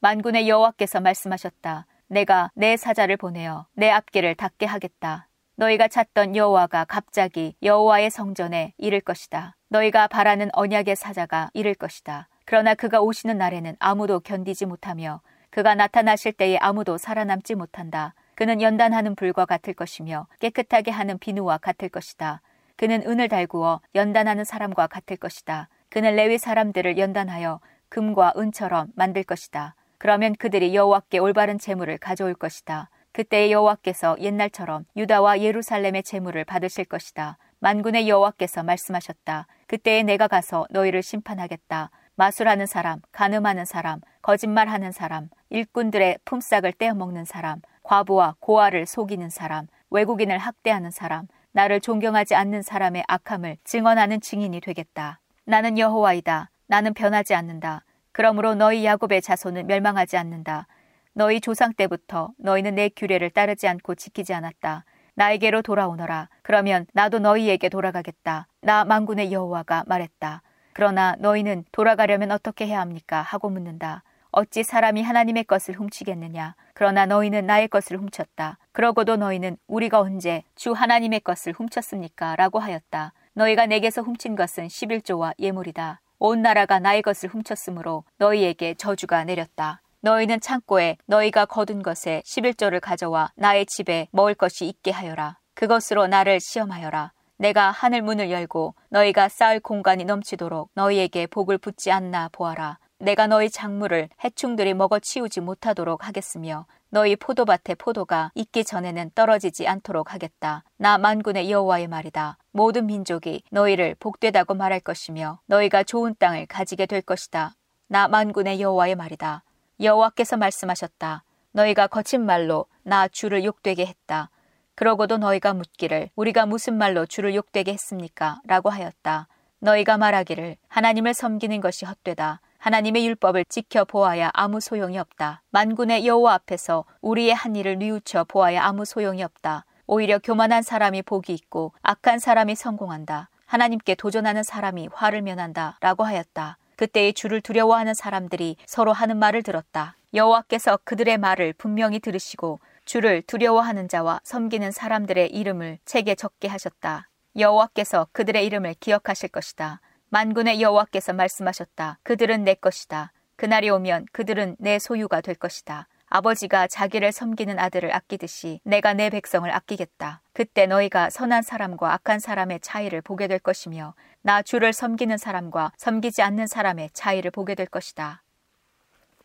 [0.00, 1.86] 만군의 여호와께서 말씀하셨다.
[2.08, 5.28] 내가 내 사자를 보내어 내 앞길을 닫게 하겠다.
[5.56, 9.56] 너희가 찾던 여호와가 갑자기 여호와의 성전에 이를 것이다.
[9.68, 12.28] 너희가 바라는 언약의 사자가 이를 것이다.
[12.44, 18.14] 그러나 그가 오시는 날에는 아무도 견디지 못하며 그가 나타나실 때에 아무도 살아남지 못한다.
[18.34, 22.40] 그는 연단하는 불과 같을 것이며 깨끗하게 하는 비누와 같을 것이다.
[22.78, 25.68] 그는 은을 달구어 연단하는 사람과 같을 것이다.
[25.90, 29.74] 그는 레위 사람들을 연단하여 금과 은처럼 만들 것이다.
[29.98, 32.88] 그러면 그들이 여호와께 올바른 재물을 가져올 것이다.
[33.12, 37.36] 그때 여호와께서 옛날처럼 유다와 예루살렘의 재물을 받으실 것이다.
[37.58, 39.48] 만군의 여호와께서 말씀하셨다.
[39.66, 41.90] 그때에 내가 가서 너희를 심판하겠다.
[42.14, 50.38] 마술하는 사람, 가늠하는 사람, 거짓말하는 사람, 일꾼들의 품삯을 떼어먹는 사람, 과부와 고아를 속이는 사람, 외국인을
[50.38, 51.26] 학대하는 사람,
[51.58, 55.18] 나를 존경하지 않는 사람의 악함을 증언하는 증인이 되겠다.
[55.44, 56.50] 나는 여호와이다.
[56.68, 57.84] 나는 변하지 않는다.
[58.12, 60.68] 그러므로 너희 야곱의 자손은 멸망하지 않는다.
[61.14, 64.84] 너희 조상 때부터 너희는 내 규례를 따르지 않고 지키지 않았다.
[65.16, 66.28] 나에게로 돌아오너라.
[66.42, 68.46] 그러면 나도 너희에게 돌아가겠다.
[68.60, 70.42] 나 망군의 여호와가 말했다.
[70.74, 73.20] 그러나 너희는 돌아가려면 어떻게 해야 합니까?
[73.22, 74.04] 하고 묻는다.
[74.30, 76.54] 어찌 사람이 하나님의 것을 훔치겠느냐?
[76.74, 78.58] 그러나 너희는 나의 것을 훔쳤다.
[78.78, 82.36] 그러고도 너희는 우리가 언제 주 하나님의 것을 훔쳤습니까?
[82.36, 83.12] 라고 하였다.
[83.32, 86.00] 너희가 내게서 훔친 것은 11조와 예물이다.
[86.20, 89.82] 온 나라가 나의 것을 훔쳤으므로 너희에게 저주가 내렸다.
[90.02, 95.38] 너희는 창고에 너희가 거둔 것에 11조를 가져와 나의 집에 먹을 것이 있게 하여라.
[95.54, 97.10] 그것으로 나를 시험하여라.
[97.38, 102.78] 내가 하늘 문을 열고 너희가 쌓을 공간이 넘치도록 너희에게 복을 붓지 않나 보아라.
[103.00, 110.14] 내가 너희 작물을 해충들이 먹어 치우지 못하도록 하겠으며 너희 포도밭에 포도가 있기 전에는 떨어지지 않도록
[110.14, 110.64] 하겠다.
[110.78, 112.38] 나 만군의 여호와의 말이다.
[112.52, 117.54] 모든 민족이 너희를 복되다고 말할 것이며 너희가 좋은 땅을 가지게 될 것이다.
[117.88, 119.44] 나 만군의 여호와의 말이다.
[119.80, 121.24] 여호와께서 말씀하셨다.
[121.52, 124.30] 너희가 거친 말로 나 주를 욕되게 했다.
[124.74, 128.40] 그러고도 너희가 묻기를 우리가 무슨 말로 주를 욕되게 했습니까?
[128.46, 129.28] 라고 하였다.
[129.60, 132.40] 너희가 말하기를 하나님을 섬기는 것이 헛되다.
[132.58, 135.42] 하나님의 율법을 지켜 보아야 아무 소용이 없다.
[135.50, 139.64] 만군의 여호와 앞에서 우리의 한 일을 뉘우쳐 보아야 아무 소용이 없다.
[139.86, 143.30] 오히려 교만한 사람이 복이 있고 악한 사람이 성공한다.
[143.46, 145.78] 하나님께 도전하는 사람이 화를 면한다.
[145.80, 146.58] 라고 하였다.
[146.76, 149.96] 그때의 주를 두려워하는 사람들이 서로 하는 말을 들었다.
[150.12, 157.08] 여호와께서 그들의 말을 분명히 들으시고 주를 두려워하는 자와 섬기는 사람들의 이름을 책에 적게 하셨다.
[157.36, 159.80] 여호와께서 그들의 이름을 기억하실 것이다.
[160.10, 161.98] 만군의 여호와께서 말씀하셨다.
[162.02, 163.12] 그들은 내 것이다.
[163.36, 165.86] 그날이 오면 그들은 내 소유가 될 것이다.
[166.06, 170.22] 아버지가 자기를 섬기는 아들을 아끼듯이 내가 내 백성을 아끼겠다.
[170.32, 176.22] 그때 너희가 선한 사람과 악한 사람의 차이를 보게 될 것이며 나 주를 섬기는 사람과 섬기지
[176.22, 178.22] 않는 사람의 차이를 보게 될 것이다.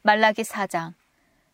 [0.01, 0.93] 말라기 4장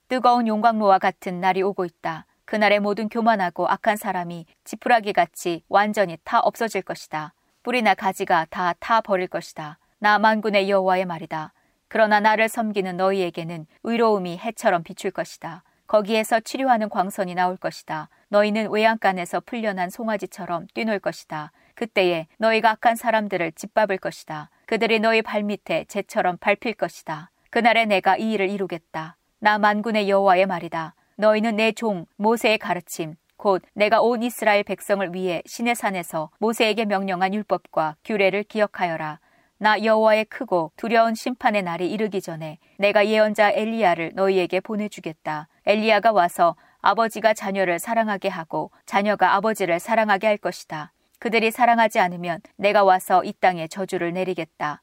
[0.08, 2.26] 뜨거운 용광로와 같은 날이 오고 있다.
[2.46, 7.36] 그날의 모든 교만하고 악한 사람이 지푸라기 같이 완전히 타 없어질 것이다.
[7.63, 9.78] 뿌리나 가지가 다 타 버릴 것이다.
[10.00, 11.54] 나 만군의 여호와의 말이다.
[11.88, 15.63] 그러나 나를 섬기는 너희에게는 의로움이 해처럼 비출 것이다.
[15.88, 18.10] 거기에서 치료하는 광선이 나올 것이다.
[18.30, 21.52] 너희는 외양간에서 풀려난 송아지처럼 뛰놀 것이다.
[21.74, 24.50] 그때에 너희가 악한 사람들을 짓밟을 것이다.
[24.67, 27.32] 그들이 너희 발밑에 재처럼 밟힐 것이다.
[27.50, 29.17] 그날에 내가 이 일을 이루겠다.
[29.39, 30.93] 나 만군의 여호와의 말이다.
[31.15, 37.34] 너희는 내 종 모세의 가르침 곧 내가 온 이스라엘 백성을 위해 신의 산에서 모세에게 명령한
[37.34, 39.21] 율법과 규례를 기억하여라.
[39.58, 45.47] 나 여호와의 크고 두려운 심판의 날이 이르기 전에 내가 예언자 엘리야를 너희에게 보내주겠다.
[45.65, 50.91] 엘리야가 와서 아버지가 자녀를 사랑하게 하고 자녀가 아버지를 사랑하게 할 것이다.
[51.19, 54.82] 그들이 사랑하지 않으면 내가 와서 이 땅에 저주를 내리겠다.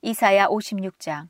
[0.00, 1.28] 이사야 56장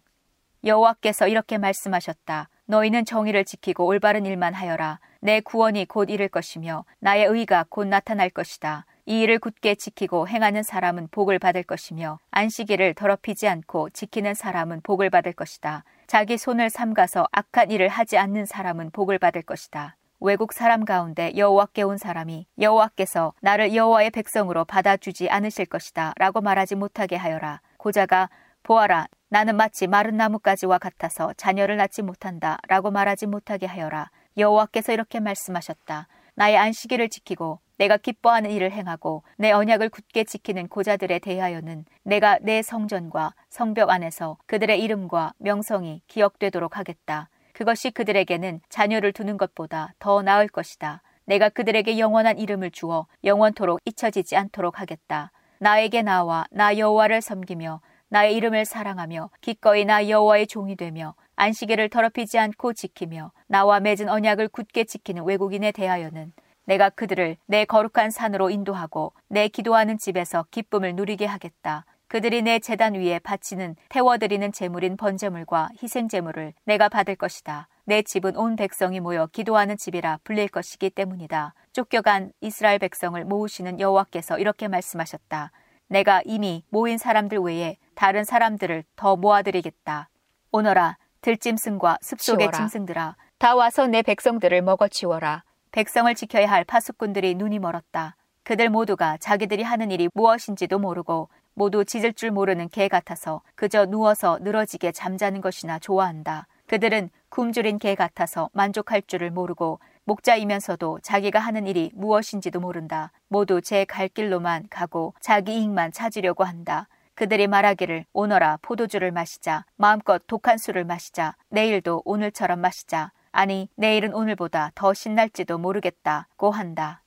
[0.64, 2.48] 여호와께서 이렇게 말씀하셨다.
[2.66, 4.98] 너희는 정의를 지키고 올바른 일만 하여라.
[5.24, 8.84] 내 구원이 곧 이를 것이며 나의 의가 곧 나타날 것이다.
[9.06, 15.08] 이 일을 굳게 지키고 행하는 사람은 복을 받을 것이며 안식일을 더럽히지 않고 지키는 사람은 복을
[15.08, 15.84] 받을 것이다.
[16.06, 19.96] 자기 손을 삼가서 악한 일을 하지 않는 사람은 복을 받을 것이다.
[20.20, 26.74] 외국 사람 가운데 여호와께 온 사람이 여호와께서 나를 여호와의 백성으로 받아주지 않으실 것이다 라고 말하지
[26.74, 27.62] 못하게 하여라.
[27.78, 28.28] 고자가
[28.62, 34.10] 보아라 나는 마치 마른 나뭇가지와 같아서 자녀를 낳지 못한다 라고 말하지 못하게 하여라.
[34.36, 36.08] 여호와께서 이렇게 말씀하셨다.
[36.34, 42.62] 나의 안식일을 지키고 내가 기뻐하는 일을 행하고 내 언약을 굳게 지키는 고자들에 대하여는 내가 내
[42.62, 47.28] 성전과 성벽 안에서 그들의 이름과 명성이 기억되도록 하겠다.
[47.52, 51.02] 그것이 그들에게는 자녀를 두는 것보다 더 나을 것이다.
[51.24, 55.30] 내가 그들에게 영원한 이름을 주어 영원토록 잊혀지지 않도록 하겠다.
[55.58, 62.38] 나에게 나와 나 여호와를 섬기며 나의 이름을 사랑하며 기꺼이 나 여호와의 종이 되며 안식일을 더럽히지
[62.38, 66.32] 않고 지키며 나와 맺은 언약을 굳게 지키는 외국인에 대하여는
[66.66, 71.84] 내가 그들을 내 거룩한 산으로 인도하고 내 기도하는 집에서 기쁨을 누리게 하겠다.
[72.08, 77.68] 그들이 내 재단 위에 바치는 태워드리는 제물인 번제물과 희생제물을 내가 받을 것이다.
[77.86, 81.54] 내 집은 온 백성이 모여 기도하는 집이라 불릴 것이기 때문이다.
[81.72, 85.50] 쫓겨간 이스라엘 백성을 모으시는 여호와께서 이렇게 말씀하셨다.
[85.88, 90.08] 내가 이미 모인 사람들 외에 다른 사람들을 더 모아드리겠다.
[90.52, 95.42] 오너라 들짐승과 습속의 짐승들아 다 와서 내 백성들을 먹어치워라.
[95.72, 98.14] 백성을 지켜야 할 파수꾼들이 눈이 멀었다.
[98.42, 104.38] 그들 모두가 자기들이 하는 일이 무엇인지도 모르고 모두 짖을 줄 모르는 개 같아서 그저 누워서
[104.42, 106.46] 늘어지게 잠자는 것이나 좋아한다.
[106.66, 113.12] 그들은 굶주린 개 같아서 만족할 줄을 모르고 목자이면서도 자기가 하는 일이 무엇인지도 모른다.
[113.28, 116.86] 모두 제 갈 길로만 가고 자기 이익만 찾으려고 한다.
[117.14, 124.72] 그들이 말하기를 오너라 포도주를 마시자 마음껏 독한 술을 마시자 내일도 오늘처럼 마시자 아니 내일은 오늘보다
[124.74, 127.02] 더 신날지도 모르겠다고 한다.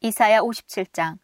[0.00, 1.18] 이사야 57장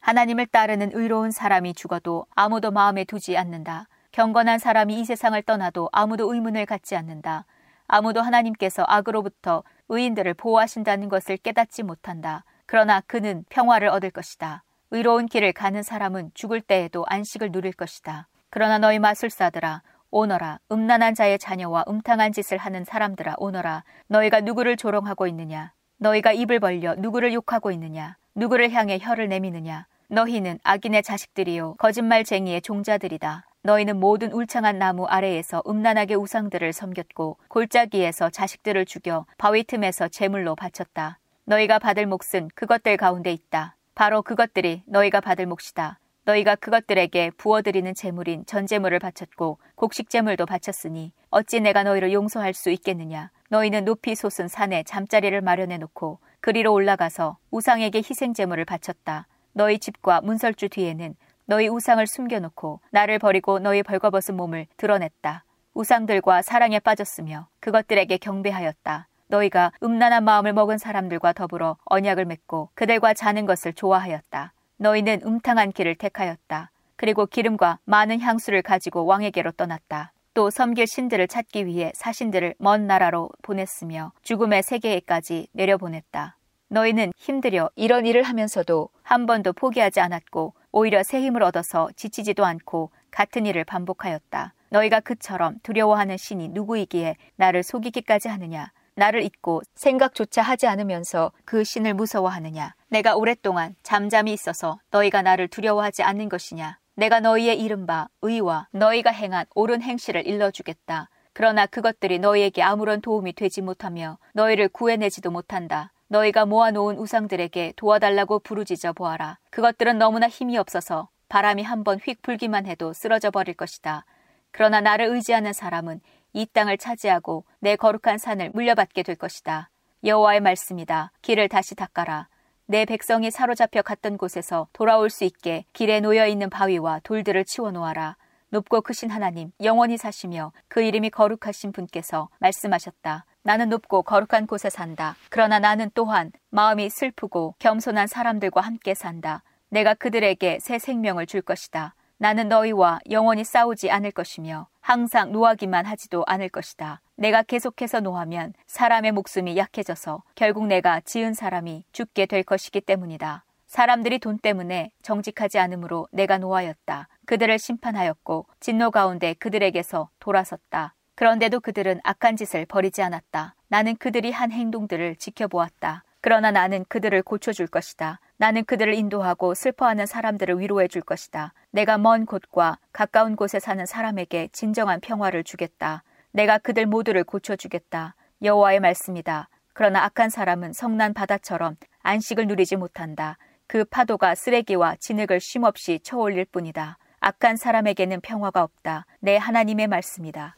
[0.00, 3.88] 하나님을 따르는 의로운 사람이 죽어도 아무도 마음에 두지 않는다.
[4.12, 7.46] 경건한 사람이 이 세상을 떠나도 아무도 의문을 갖지 않는다.
[7.86, 12.44] 아무도 하나님께서 악으로부터 의인들을 보호하신다는 것을 깨닫지 못한다.
[12.66, 14.62] 그러나 그는 평화를 얻을 것이다.
[14.94, 18.28] 의로운 길을 가는 사람은 죽을 때에도 안식을 누릴 것이다.
[18.48, 25.26] 그러나 너희 마술사들아 오너라 음란한 자의 자녀와 음탕한 짓을 하는 사람들아 오너라 너희가 누구를 조롱하고
[25.26, 25.72] 있느냐?
[25.96, 28.16] 너희가 입을 벌려 누구를 욕하고 있느냐?
[28.36, 29.88] 누구를 향해 혀를 내미느냐?
[30.10, 33.46] 너희는 악인의 자식들이요 거짓말쟁이의 종자들이다.
[33.62, 41.18] 너희는 모든 울창한 나무 아래에서 음란하게 우상들을 섬겼고 골짜기에서 자식들을 죽여 바위 틈에서 제물로 바쳤다.
[41.46, 46.00] 너희가 받을 몫은 그것들 가운데 있다 바로 그것들이 너희가 받을 몫이다.
[46.24, 53.30] 너희가 그것들에게 부어드리는 제물인 전제물을 바쳤고 곡식제물도 바쳤으니 어찌 내가 너희를 용서할 수 있겠느냐.
[53.50, 59.26] 너희는 높이 솟은 산에 잠자리를 마련해 놓고 그리로 올라가서 우상에게 희생제물을 바쳤다.
[59.52, 61.14] 너희 집과 문설주 뒤에는
[61.46, 65.44] 너희 우상을 숨겨놓고 나를 버리고 너희 벌거벗은 몸을 드러냈다.
[65.74, 69.08] 우상들과 사랑에 빠졌으며 그것들에게 경배하였다.
[69.34, 74.52] 너희가 음란한 마음을 먹은 사람들과 더불어 언약을 맺고 그들과 자는 것을 좋아하였다.
[74.76, 76.70] 너희는 음탕한 길을 택하였다.
[76.96, 80.12] 그리고 기름과 많은 향수를 가지고 왕에게로 떠났다.
[80.34, 86.36] 또 섬길 신들을 찾기 위해 사신들을 먼 나라로 보냈으며 죽음의 세계에까지 내려보냈다.
[86.68, 92.90] 너희는 힘들여 이런 일을 하면서도 한 번도 포기하지 않았고 오히려 새 힘을 얻어서 지치지도 않고
[93.12, 94.54] 같은 일을 반복하였다.
[94.70, 98.72] 너희가 그처럼 두려워하는 신이 누구이기에 나를 속이기까지 하느냐?
[98.96, 102.74] 나를 잊고 생각조차 하지 않으면서 그 신을 무서워하느냐?
[102.88, 106.78] 내가 오랫동안 잠잠히 있어서 너희가 나를 두려워하지 않는 것이냐?
[106.94, 111.10] 내가 너희의 이른바 의와 너희가 행한 옳은 행실을 일러주겠다.
[111.32, 115.92] 그러나 그것들이 너희에게 아무런 도움이 되지 못하며 너희를 구해내지도 못한다.
[116.06, 119.38] 너희가 모아놓은 우상들에게 도와달라고 부르짖어 보아라.
[119.50, 124.04] 그것들은 너무나 힘이 없어서 바람이 한번 휙 불기만 해도 쓰러져 버릴 것이다.
[124.52, 126.00] 그러나 나를 의지하는 사람은
[126.34, 129.70] 이 땅을 차지하고 내 거룩한 산을 물려받게 될 것이다.
[130.04, 131.12] 여호와의 말씀이다.
[131.22, 132.28] 길을 다시 닦아라.
[132.66, 138.16] 내 백성이 사로잡혀 갔던 곳에서 돌아올 수 있게 길에 놓여 있는 바위와 돌들을 치워 놓아라.
[138.50, 143.26] 높고 크신 하나님, 영원히 사시며 그 이름이 거룩하신 분께서 말씀하셨다.
[143.42, 145.16] 나는 높고 거룩한 곳에 산다.
[145.28, 149.42] 그러나 나는 또한 마음이 슬프고 겸손한 사람들과 함께 산다.
[149.68, 151.94] 내가 그들에게 새 생명을 줄 것이다.
[152.18, 157.00] 나는 너희와 영원히 싸우지 않을 것이며 항상 노하기만 하지도 않을 것이다.
[157.16, 163.44] 내가 계속해서 노하면 사람의 목숨이 약해져서 결국 내가 지은 사람이 죽게 될 것이기 때문이다.
[163.66, 167.08] 사람들이 돈 때문에 정직하지 않으므로 내가 노하였다.
[167.26, 170.94] 그들을 심판하였고 진노 가운데 그들에게서 돌아섰다.
[171.16, 173.54] 그런데도 그들은 악한 짓을 버리지 않았다.
[173.68, 176.04] 나는 그들이 한 행동들을 지켜보았다.
[176.20, 178.20] 그러나 나는 그들을 고쳐줄 것이다.
[178.36, 181.52] 나는 그들을 인도하고 슬퍼하는 사람들을 위로해 줄 것이다.
[181.70, 186.02] 내가 먼 곳과 가까운 곳에 사는 사람에게 진정한 평화를 주겠다.
[186.32, 188.16] 내가 그들 모두를 고쳐주겠다.
[188.42, 189.48] 여호와의 말씀이다.
[189.72, 193.38] 그러나 악한 사람은 성난 바다처럼 안식을 누리지 못한다.
[193.66, 196.98] 그 파도가 쓰레기와 진흙을 쉼없이 쳐올릴 뿐이다.
[197.20, 199.06] 악한 사람에게는 평화가 없다.
[199.20, 200.56] 내 하나님의 말씀이다.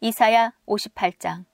[0.00, 1.44] 이사야 58장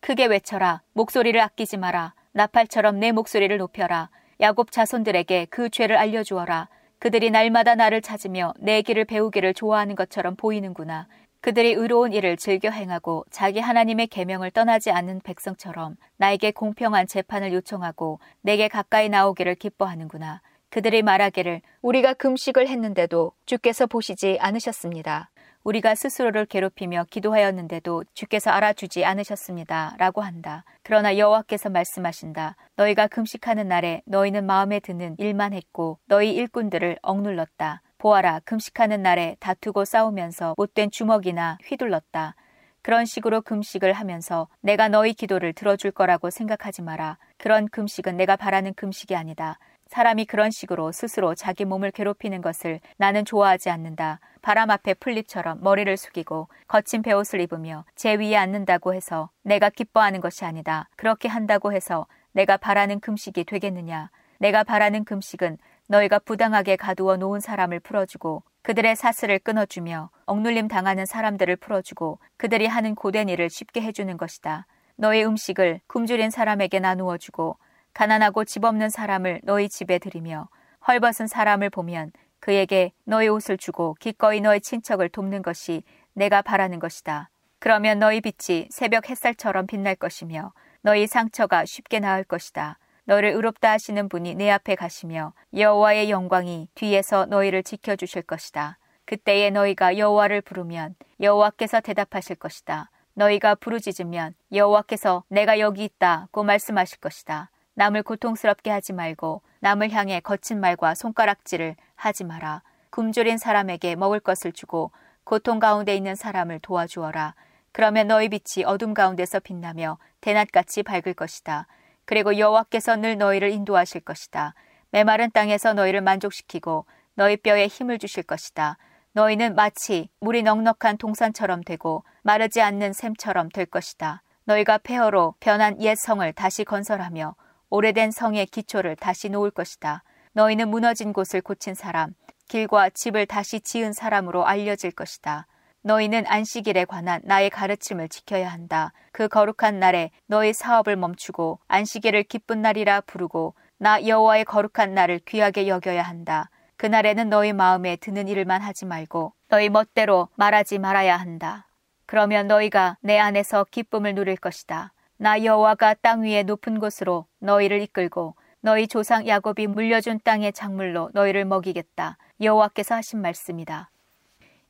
[0.00, 0.82] 크게 외쳐라.
[0.92, 2.14] 목소리를 아끼지 마라.
[2.32, 4.10] 나팔처럼 내 목소리를 높여라.
[4.40, 6.68] 야곱 자손들에게 그 죄를 알려주어라.
[6.98, 11.06] 그들이 날마다 나를 찾으며 내 길을 배우기를 좋아하는 것처럼 보이는구나.
[11.40, 18.18] 그들이 의로운 일을 즐겨 행하고 자기 하나님의 계명을 떠나지 않는 백성처럼 나에게 공평한 재판을 요청하고
[18.40, 20.42] 내게 가까이 나오기를 기뻐하는구나.
[20.70, 25.30] 그들이 말하기를 우리가 금식을 했는데도 주께서 보시지 않으셨습니다.
[25.64, 29.94] 우리가 스스로를 괴롭히며 기도하였는데도 주께서 알아주지 않으셨습니다.
[29.98, 30.64] 라고 한다.
[30.82, 32.56] 그러나 여호와께서 말씀하신다.
[32.76, 37.82] 너희가 금식하는 날에 너희는 마음에 드는 일만 했고 너희 일꾼들을 억눌렀다.
[37.98, 42.36] 보아라, 금식하는 날에 다투고 싸우면서 못된 주먹이나 휘둘렀다.
[42.80, 47.18] 그런 식으로 금식을 하면서 내가 너희 기도를 들어줄 거라고 생각하지 마라.
[47.36, 49.58] 그런 금식은 내가 바라는 금식이 아니다.
[49.88, 54.20] 사람이 그런 식으로 스스로 자기 몸을 괴롭히는 것을 나는 좋아하지 않는다.
[54.42, 60.44] 바람 앞에 풀잎처럼 머리를 숙이고 거친 베옷을 입으며 제 위에 앉는다고 해서 내가 기뻐하는 것이
[60.44, 60.88] 아니다.
[60.96, 64.10] 그렇게 한다고 해서 내가 바라는 금식이 되겠느냐.
[64.38, 71.56] 내가 바라는 금식은 너희가 부당하게 가두어 놓은 사람을 풀어주고 그들의 사슬을 끊어주며 억눌림 당하는 사람들을
[71.56, 74.66] 풀어주고 그들이 하는 고된 일을 쉽게 해주는 것이다.
[74.96, 77.56] 너희 음식을 굶주린 사람에게 나누어 주고
[77.98, 80.48] 가난하고 집 없는 사람을 너희 집에 들이며
[80.86, 85.82] 헐벗은 사람을 보면 그에게 너희 옷을 주고 기꺼이 너희 친척을 돕는 것이
[86.12, 87.28] 내가 바라는 것이다.
[87.58, 92.78] 그러면 너희 빛이 새벽 햇살처럼 빛날 것이며 너희 상처가 쉽게 나을 것이다.
[93.02, 98.78] 너를 의롭다 하시는 분이 내 앞에 가시며 여호와의 영광이 뒤에서 너희를 지켜 주실 것이다.
[99.06, 102.92] 그때에 너희가 여호와를 부르면 여호와께서 대답하실 것이다.
[103.14, 107.50] 너희가 부르짖으면 여호와께서 내가 여기 있다고 말씀하실 것이다.
[107.78, 112.62] 남을 고통스럽게 하지 말고 남을 향해 거친 말과 손가락질을 하지 마라.
[112.90, 114.90] 굶주린 사람에게 먹을 것을 주고
[115.22, 117.36] 고통 가운데 있는 사람을 도와주어라.
[117.70, 121.68] 그러면 너희 빛이 어둠 가운데서 빛나며 대낮같이 밝을 것이다.
[122.04, 124.54] 그리고 여호와께서 늘 너희를 인도하실 것이다.
[124.90, 128.76] 메마른 땅에서 너희를 만족시키고 너희 뼈에 힘을 주실 것이다.
[129.12, 134.22] 너희는 마치 물이 넉넉한 동산처럼 되고 마르지 않는 샘처럼 될 것이다.
[134.46, 137.36] 너희가 폐허로 변한 옛 성을 다시 건설하며
[137.70, 140.02] 오래된 성의 기초를 다시 놓을 것이다.
[140.32, 142.14] 너희는 무너진 곳을 고친 사람,
[142.48, 145.46] 길과 집을 다시 지은 사람으로 알려질 것이다.
[145.82, 148.92] 너희는 안식일에 관한 나의 가르침을 지켜야 한다.
[149.12, 155.68] 그 거룩한 날에 너희 사업을 멈추고 안식일을 기쁜 날이라 부르고 나 여호와의 거룩한 날을 귀하게
[155.68, 156.50] 여겨야 한다.
[156.76, 161.68] 그날에는 너희 마음에 드는 일만 하지 말고 너희 멋대로 말하지 말아야 한다.
[162.06, 164.92] 그러면 너희가 내 안에서 기쁨을 누릴 것이다.
[165.20, 171.44] 나 여호와가 땅 위의 높은 곳으로 너희를 이끌고 너희 조상 야곱이 물려준 땅의 작물로 너희를
[171.44, 172.16] 먹이겠다.
[172.40, 173.90] 여호와께서 하신 말씀이다.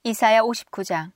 [0.05, 1.11] 이사야 59장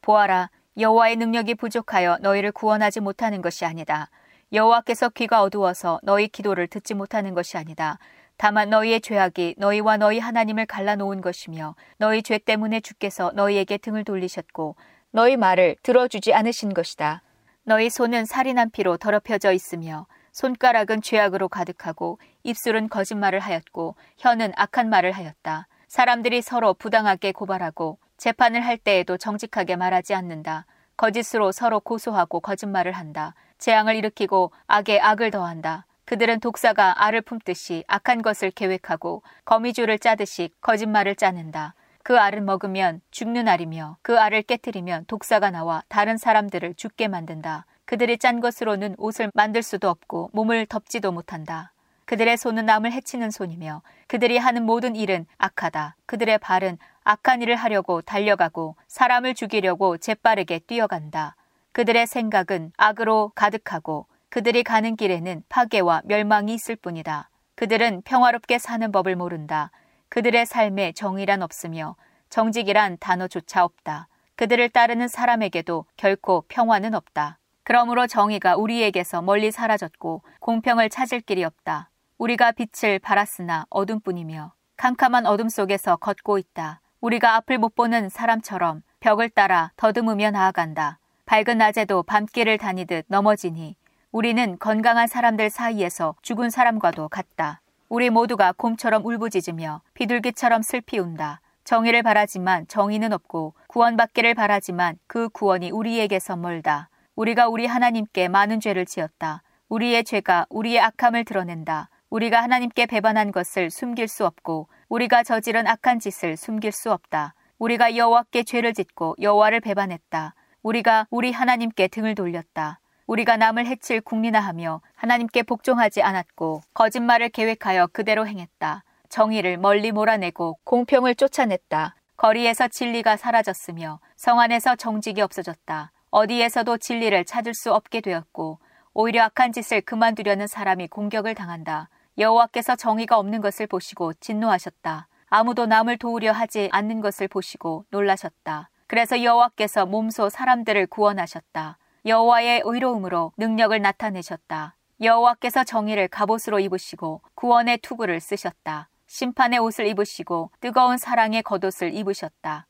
[0.00, 0.48] 보아라
[0.78, 4.08] 여호와의 능력이 부족하여 너희를 구원하지 못하는 것이 아니다.
[4.54, 7.98] 여호와께서 귀가 어두워서 너희 기도를 듣지 못하는 것이 아니다.
[8.38, 14.76] 다만 너희의 죄악이 너희와 너희 하나님을 갈라놓은 것이며 너희 죄 때문에 주께서 너희에게 등을 돌리셨고
[15.10, 17.22] 너희 말을 들어주지 않으신 것이다.
[17.64, 25.12] 너희 손은 살인한 피로 더럽혀져 있으며 손가락은 죄악으로 가득하고 입술은 거짓말을 하였고 혀는 악한 말을
[25.12, 25.68] 하였다.
[25.86, 30.66] 사람들이 서로 부당하게 고발하고 재판을 할 때에도 정직하게 말하지 않는다.
[30.96, 33.34] 거짓으로 서로 고소하고 거짓말을 한다.
[33.58, 35.86] 재앙을 일으키고 악에 악을 더한다.
[36.04, 41.74] 그들은 독사가 알을 품듯이 악한 것을 계획하고 거미줄을 짜듯이 거짓말을 짜는다.
[42.02, 47.66] 그 알을 먹으면 죽는 알이며 그 알을 깨뜨리면 독사가 나와 다른 사람들을 죽게 만든다.
[47.84, 51.72] 그들이 짠 것으로는 옷을 만들 수도 없고 몸을 덮지도 못한다.
[52.04, 55.96] 그들의 손은 남을 해치는 손이며 그들이 하는 모든 일은 악하다.
[56.06, 61.36] 그들의 발은 악한 일을 하려고 달려가고 사람을 죽이려고 재빠르게 뛰어간다.
[61.72, 67.28] 그들의 생각은 악으로 가득하고 그들이 가는 길에는 파괴와 멸망이 있을 뿐이다.
[67.54, 69.70] 그들은 평화롭게 사는 법을 모른다.
[70.12, 71.96] 그들의 삶에 정의란 없으며
[72.28, 74.08] 정직이란 단어조차 없다.
[74.36, 77.38] 그들을 따르는 사람에게도 결코 평화는 없다.
[77.62, 81.88] 그러므로 정의가 우리에게서 멀리 사라졌고 공평을 찾을 길이 없다.
[82.18, 86.82] 우리가 빛을 발았으나 어둠뿐이며 캄캄한 어둠 속에서 걷고 있다.
[87.00, 90.98] 우리가 앞을 못 보는 사람처럼 벽을 따라 더듬으며 나아간다.
[91.24, 93.76] 밝은 낮에도 밤길을 다니듯 넘어지니
[94.10, 97.61] 우리는 건강한 사람들 사이에서 죽은 사람과도 같다.
[97.94, 101.42] 우리 모두가 곰처럼 울부짖으며 비둘기처럼 슬피 운다.
[101.64, 106.88] 정의를 바라지만 정의는 없고 구원받기를 바라지만 그 구원이 우리에게서 멀다.
[107.16, 109.42] 우리가 우리 하나님께 많은 죄를 지었다.
[109.68, 111.90] 우리의 죄가 우리의 악함을 드러낸다.
[112.08, 117.34] 우리가 하나님께 배반한 것을 숨길 수 없고 우리가 저지른 악한 짓을 숨길 수 없다.
[117.58, 120.34] 우리가 여호와께 죄를 짓고 여호와를 배반했다.
[120.62, 122.80] 우리가 우리 하나님께 등을 돌렸다.
[123.12, 128.84] 우리가 남을 해칠 국리나하며 하나님께 복종하지 않았고 거짓말을 계획하여 그대로 행했다.
[129.10, 131.94] 정의를 멀리 몰아내고 공평을 쫓아냈다.
[132.16, 135.92] 거리에서 진리가 사라졌으며 성 안에서 정직이 없어졌다.
[136.08, 138.60] 어디에서도 진리를 찾을 수 없게 되었고
[138.94, 141.90] 오히려 악한 짓을 그만두려는 사람이 공격을 당한다.
[142.16, 145.08] 여호와께서 정의가 없는 것을 보시고 진노하셨다.
[145.28, 148.70] 아무도 남을 도우려 하지 않는 것을 보시고 놀라셨다.
[148.86, 151.76] 그래서 여호와께서 몸소 사람들을 구원하셨다.
[152.04, 154.74] 여호와의 의로움으로 능력을 나타내셨다.
[155.00, 158.88] 여호와께서 정의를 갑옷으로 입으시고 구원의 투구를 쓰셨다.
[159.06, 162.66] 심판의 옷을 입으시고 뜨거운 사랑의 겉옷을 입으셨다.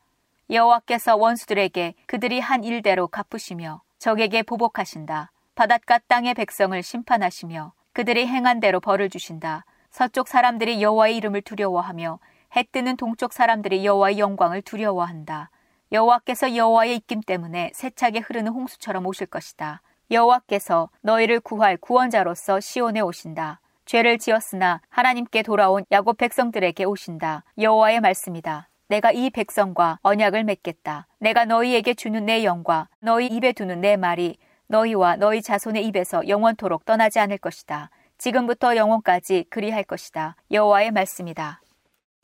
[0.50, 5.30] 여호와께서 원수들에게 그들이 한 일대로 갚으시며 적에게 보복하신다.
[5.54, 9.64] 바닷가 땅의 백성을 심판하시며 그들이 행한 대로 벌을 주신다.
[9.90, 12.18] 서쪽 사람들이 여호와의 이름을 두려워하며
[12.56, 15.48] 해 뜨는 동쪽 사람들이 여호와의 영광을 두려워한다.
[15.92, 19.82] 여호와께서 여호와의 입김 때문에 세차게 흐르는 홍수처럼 오실 것이다.
[20.10, 23.60] 여호와께서 너희를 구할 구원자로서 시온에 오신다.
[23.84, 27.44] 죄를 지었으나 하나님께 돌아온 야곱 백성들에게 오신다.
[27.58, 28.70] 여호와의 말씀이다.
[28.88, 31.08] 내가 이 백성과 언약을 맺겠다.
[31.18, 34.38] 내가 너희에게 주는 내 영과 너희 입에 두는 내 말이
[34.68, 37.90] 너희와 너희 자손의 입에서 영원토록 떠나지 않을 것이다.
[38.16, 40.36] 지금부터 영원까지 그리할 것이다.
[40.50, 41.60] 여호와의 말씀이다.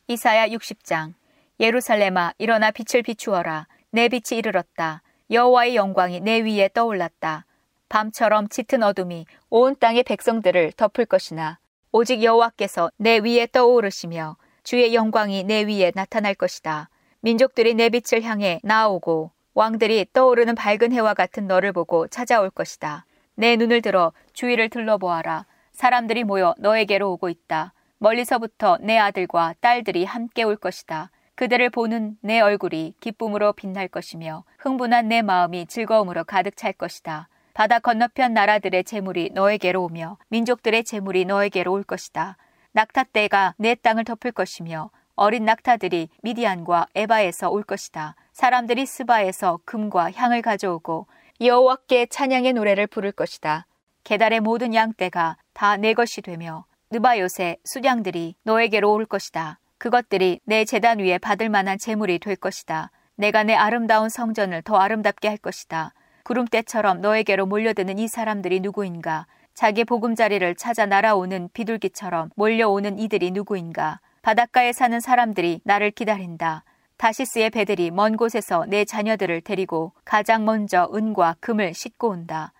[0.06, 1.12] 이사야 60장
[1.60, 3.66] 예루살렘아 일어나 빛을 비추어라.
[3.90, 5.02] 내 빛이 이르렀다.
[5.30, 7.46] 여호와의 영광이 내 위에 떠올랐다.
[7.88, 11.58] 밤처럼 짙은 어둠이 온 땅의 백성들을 덮을 것이나
[11.90, 16.90] 오직 여호와께서 내 위에 떠오르시며 주의 영광이 내 위에 나타날 것이다.
[17.20, 23.04] 민족들이 내 빛을 향해 나오고 왕들이 떠오르는 밝은 해와 같은 너를 보고 찾아올 것이다.
[23.34, 25.46] 내 눈을 들어 주위를 둘러보아라.
[25.72, 27.72] 사람들이 모여 너에게로 오고 있다.
[27.98, 35.06] 멀리서부터 내 아들과 딸들이 함께 올 것이다 그들을 보는 내 얼굴이 기쁨으로 빛날 것이며 흥분한
[35.06, 37.28] 내 마음이 즐거움으로 가득 찰 것이다.
[37.54, 42.36] 바다 건너편 나라들의 재물이 너에게로 오며 민족들의 재물이 너에게로 올 것이다.
[42.72, 48.16] 낙타떼가 내 땅을 덮을 것이며 어린 낙타들이 미디안과 에바에서 올 것이다.
[48.32, 51.06] 사람들이 스바에서 금과 향을 가져오고
[51.40, 53.66] 여호와께 찬양의 노래를 부를 것이다.
[54.02, 59.60] 계달의 모든 양떼가 다 내 것이 되며 느바 요새 수량들이 너에게로 올 것이다.
[59.78, 62.90] 그것들이 내 재단 위에 받을 만한 재물이 될 것이다.
[63.16, 65.94] 내가 내 아름다운 성전을 더 아름답게 할 것이다.
[66.24, 69.26] 구름대처럼 너에게로 몰려드는 이 사람들이 누구인가?
[69.54, 74.00] 자기 보금자리를 찾아 날아오는 비둘기처럼 몰려오는 이들이 누구인가?
[74.22, 76.64] 바닷가에 사는 사람들이 나를 기다린다.
[76.96, 82.52] 다시스의 배들이 먼 곳에서 내 자녀들을 데리고 가장 먼저 은과 금을 싣고 온다.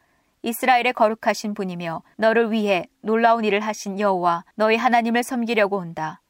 [0.42, 6.20] 이스라엘의 거룩하신 분이며 너를 위해 놀라운 일을 하신 여호와 너희 하나님을 섬기려고 온다.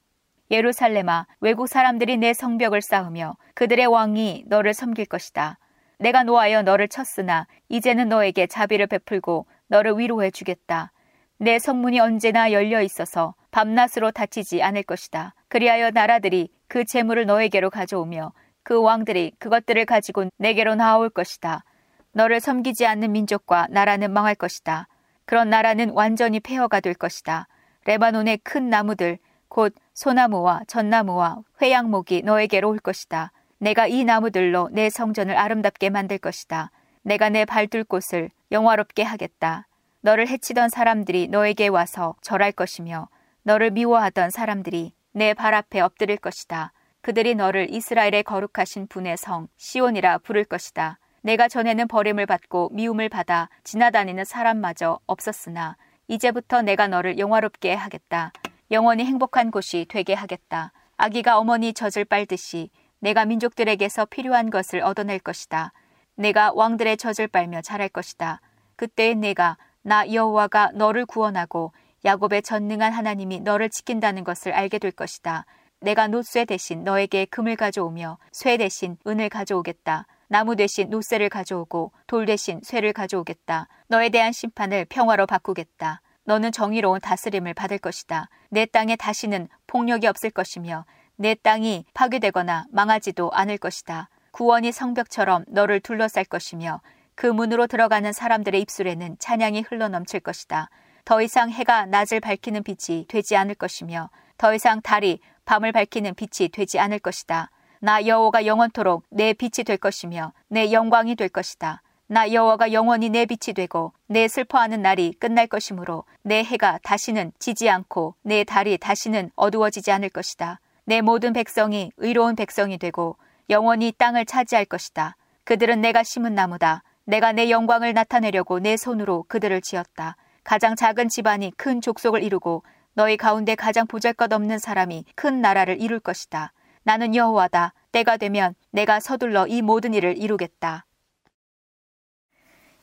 [0.50, 5.58] 예루살렘아 외국 사람들이 내 성벽을 쌓으며 그들의 왕이 너를 섬길 것이다.
[5.98, 10.92] 내가 노하여 너를 쳤으나 이제는 너에게 자비를 베풀고 너를 위로해 주겠다.
[11.38, 15.34] 내 성문이 언제나 열려 있어서 밤낮으로 닫히지 않을 것이다.
[15.48, 18.32] 그리하여 나라들이 그 재물을 너에게로 가져오며
[18.62, 21.64] 그 왕들이 그것들을 가지고 내게로 나올 것이다.
[22.12, 24.88] 너를 섬기지 않는 민족과 나라는 망할 것이다.
[25.24, 27.46] 그런 나라는 완전히 폐허가 될 것이다.
[27.84, 29.18] 레바논의 큰 나무들
[29.48, 33.32] 곧 소나무와 전나무와 회양목이 너에게로 올 것이다.
[33.58, 36.70] 내가 이 나무들로 내 성전을 아름답게 만들 것이다.
[37.02, 39.66] 내가 내 발둘 곳을 영화롭게 하겠다.
[40.00, 43.08] 너를 해치던 사람들이 너에게 와서 절할 것이며
[43.42, 46.72] 너를 미워하던 사람들이 내 발 앞에 엎드릴 것이다.
[47.00, 50.98] 그들이 너를 이스라엘의 거룩하신 분의 성 시온이라 부를 것이다.
[51.22, 55.76] 내가 전에는 버림을 받고 미움을 받아 지나다니는 사람마저 없었으나
[56.06, 58.32] 이제부터 내가 너를 영화롭게 하겠다.
[58.70, 60.72] 영원히 행복한 곳이 되게 하겠다.
[60.98, 65.72] 아기가 어머니 젖을 빨듯이 내가 민족들에게서 필요한 것을 얻어낼 것이다.
[66.16, 68.42] 내가 왕들의 젖을 빨며 자랄 것이다.
[68.76, 71.72] 그때에 내가 나 여호와가 너를 구원하고
[72.04, 75.46] 야곱의 전능한 하나님이 너를 지킨다는 것을 알게 될 것이다.
[75.80, 80.06] 내가 노쇠 대신 너에게 금을 가져오며 쇠 대신 은을 가져오겠다.
[80.26, 83.68] 나무 대신 노쇠를 가져오고 돌 대신 쇠를 가져오겠다.
[83.86, 86.02] 너에 대한 심판을 평화로 바꾸겠다.
[86.28, 88.28] 너는 정의로운 다스림을 받을 것이다.
[88.50, 90.84] 내 땅에 다시는 폭력이 없을 것이며
[91.16, 94.10] 내 땅이 파괴되거나 망하지도 않을 것이다.
[94.32, 96.82] 구원이 성벽처럼 너를 둘러쌀 것이며
[97.14, 100.68] 그 문으로 들어가는 사람들의 입술에는 찬양이 흘러넘칠 것이다.
[101.06, 106.50] 더 이상 해가 낮을 밝히는 빛이 되지 않을 것이며 더 이상 달이 밤을 밝히는 빛이
[106.50, 107.48] 되지 않을 것이다.
[107.80, 111.80] 나 여호가 영원토록 내 빛이 될 것이며 내 영광이 될 것이다.
[112.10, 117.68] 나 여호와가 영원히 내 빛이 되고 내 슬퍼하는 날이 끝날 것이므로 내 해가 다시는 지지
[117.68, 120.58] 않고 내 달이 다시는 어두워지지 않을 것이다.
[120.86, 123.18] 내 모든 백성이 의로운 백성이 되고
[123.50, 125.16] 영원히 땅을 차지할 것이다.
[125.44, 126.82] 그들은 내가 심은 나무다.
[127.04, 130.16] 내가 내 영광을 나타내려고 내 손으로 그들을 지었다.
[130.44, 132.62] 가장 작은 집안이 큰 족속을 이루고
[132.94, 136.54] 너희 가운데 가장 보잘것없는 사람이 큰 나라를 이룰 것이다.
[136.84, 137.74] 나는 여호와다.
[137.92, 140.86] 때가 되면 내가 서둘러 이 모든 일을 이루겠다.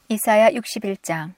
[0.07, 1.33] 이사야 61장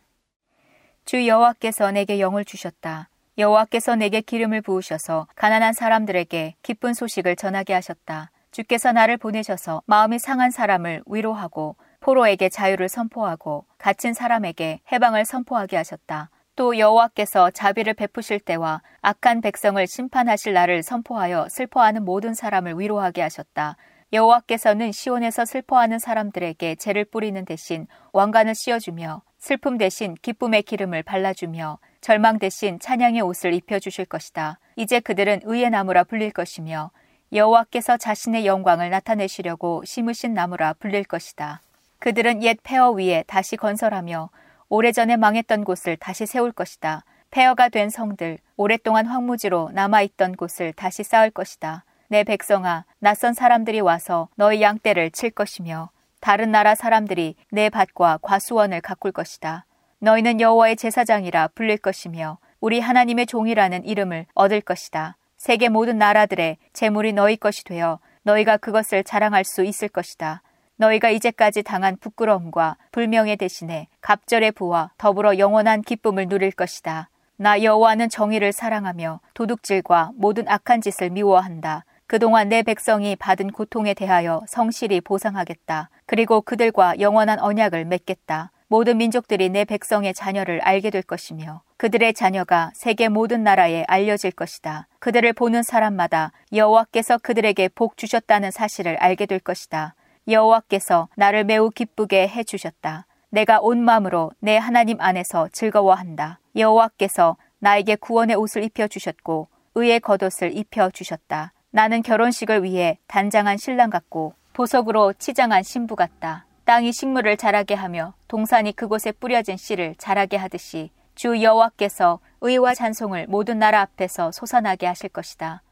[1.05, 3.07] 주 여호와께서 내게 영을 주셨다.
[3.37, 8.29] 여호와께서 내게 기름을 부으셔서 가난한 사람들에게 기쁜 소식을 전하게 하셨다.
[8.51, 16.29] 주께서 나를 보내셔서 마음이 상한 사람을 위로하고 포로에게 자유를 선포하고 갇힌 사람에게 해방을 선포하게 하셨다.
[16.57, 23.77] 또 여호와께서 자비를 베푸실 때와 악한 백성을 심판하실 날을 선포하여 슬퍼하는 모든 사람을 위로하게 하셨다.
[24.13, 32.39] 여호와께서는 시온에서 슬퍼하는 사람들에게 죄를 뿌리는 대신 왕관을 씌워주며 슬픔 대신 기쁨의 기름을 발라주며 절망
[32.39, 34.59] 대신 찬양의 옷을 입혀주실 것이다.
[34.77, 36.91] 이제 그들은 의의 나무라 불릴 것이며
[37.33, 41.61] 여호와께서 자신의 영광을 나타내시려고 심으신 나무라 불릴 것이다.
[41.99, 44.29] 그들은 옛 폐허 위에 다시 건설하며
[44.69, 47.03] 오래전에 망했던 곳을 다시 세울 것이다.
[47.29, 51.83] 폐허가 된 성들, 오랫동안 황무지로 남아있던 곳을 다시 쌓을 것이다.
[52.09, 55.89] 내 백성아, 낯선 사람들이 와서 너희 양떼를 칠 것이며
[56.21, 59.65] 다른 나라 사람들이 내 밭과 과수원을 가꿀 것이다.
[59.99, 65.17] 너희는 여호와의 제사장이라 불릴 것이며 우리 하나님의 종이라는 이름을 얻을 것이다.
[65.35, 70.41] 세계 모든 나라들의 재물이 너희 것이 되어 너희가 그것을 자랑할 수 있을 것이다.
[70.77, 77.09] 너희가 이제까지 당한 부끄러움과 불명예 대신에 갑절의 부와 더불어 영원한 기쁨을 누릴 것이다.
[77.35, 81.83] 나 여호와는 정의를 사랑하며 도둑질과 모든 악한 짓을 미워한다.
[82.07, 85.89] 그동안 내 백성이 받은 고통에 대하여 성실히 보상하겠다.
[86.05, 88.51] 그리고 그들과 영원한 언약을 맺겠다.
[88.69, 94.87] 모든 민족들이 내 백성의 자녀를 알게 될 것이며 그들의 자녀가 세계 모든 나라에 알려질 것이다.
[94.99, 99.93] 그들을 보는 사람마다 여호와께서 그들에게 복 주셨다는 사실을 알게 될 것이다.
[100.29, 103.05] 여호와께서 나를 매우 기쁘게 해 주셨다.
[103.31, 106.39] 내가 온 마음으로 내 하나님 안에서 즐거워한다.
[106.55, 111.51] 여호와께서 나에게 구원의 옷을 입혀 주셨고 의의 겉옷을 입혀 주셨다.
[111.71, 116.45] 나는 결혼식을 위해 단장한 신랑 같고 보석으로 치장한 신부 같다.
[116.65, 123.59] 땅이 식물을 자라게 하며 동산이 그곳에 뿌려진 씨를 자라게 하듯이 주 여호와께서 의와 찬송을 모든
[123.59, 125.63] 나라 앞에서 솟아나게 하실 것이다.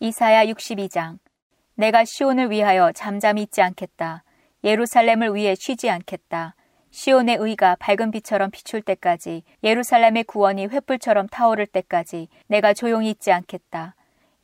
[0.00, 1.18] 이사야 62장
[1.76, 4.22] 내가 시온을 위하여 잠잠히 있지 않겠다.
[4.62, 6.54] 예루살렘을 위해 쉬지 않겠다.
[6.90, 13.94] 시온의 의가 밝은 빛처럼 비출 때까지 예루살렘의 구원이 횃불처럼 타오를 때까지 내가 조용히 있지 않겠다.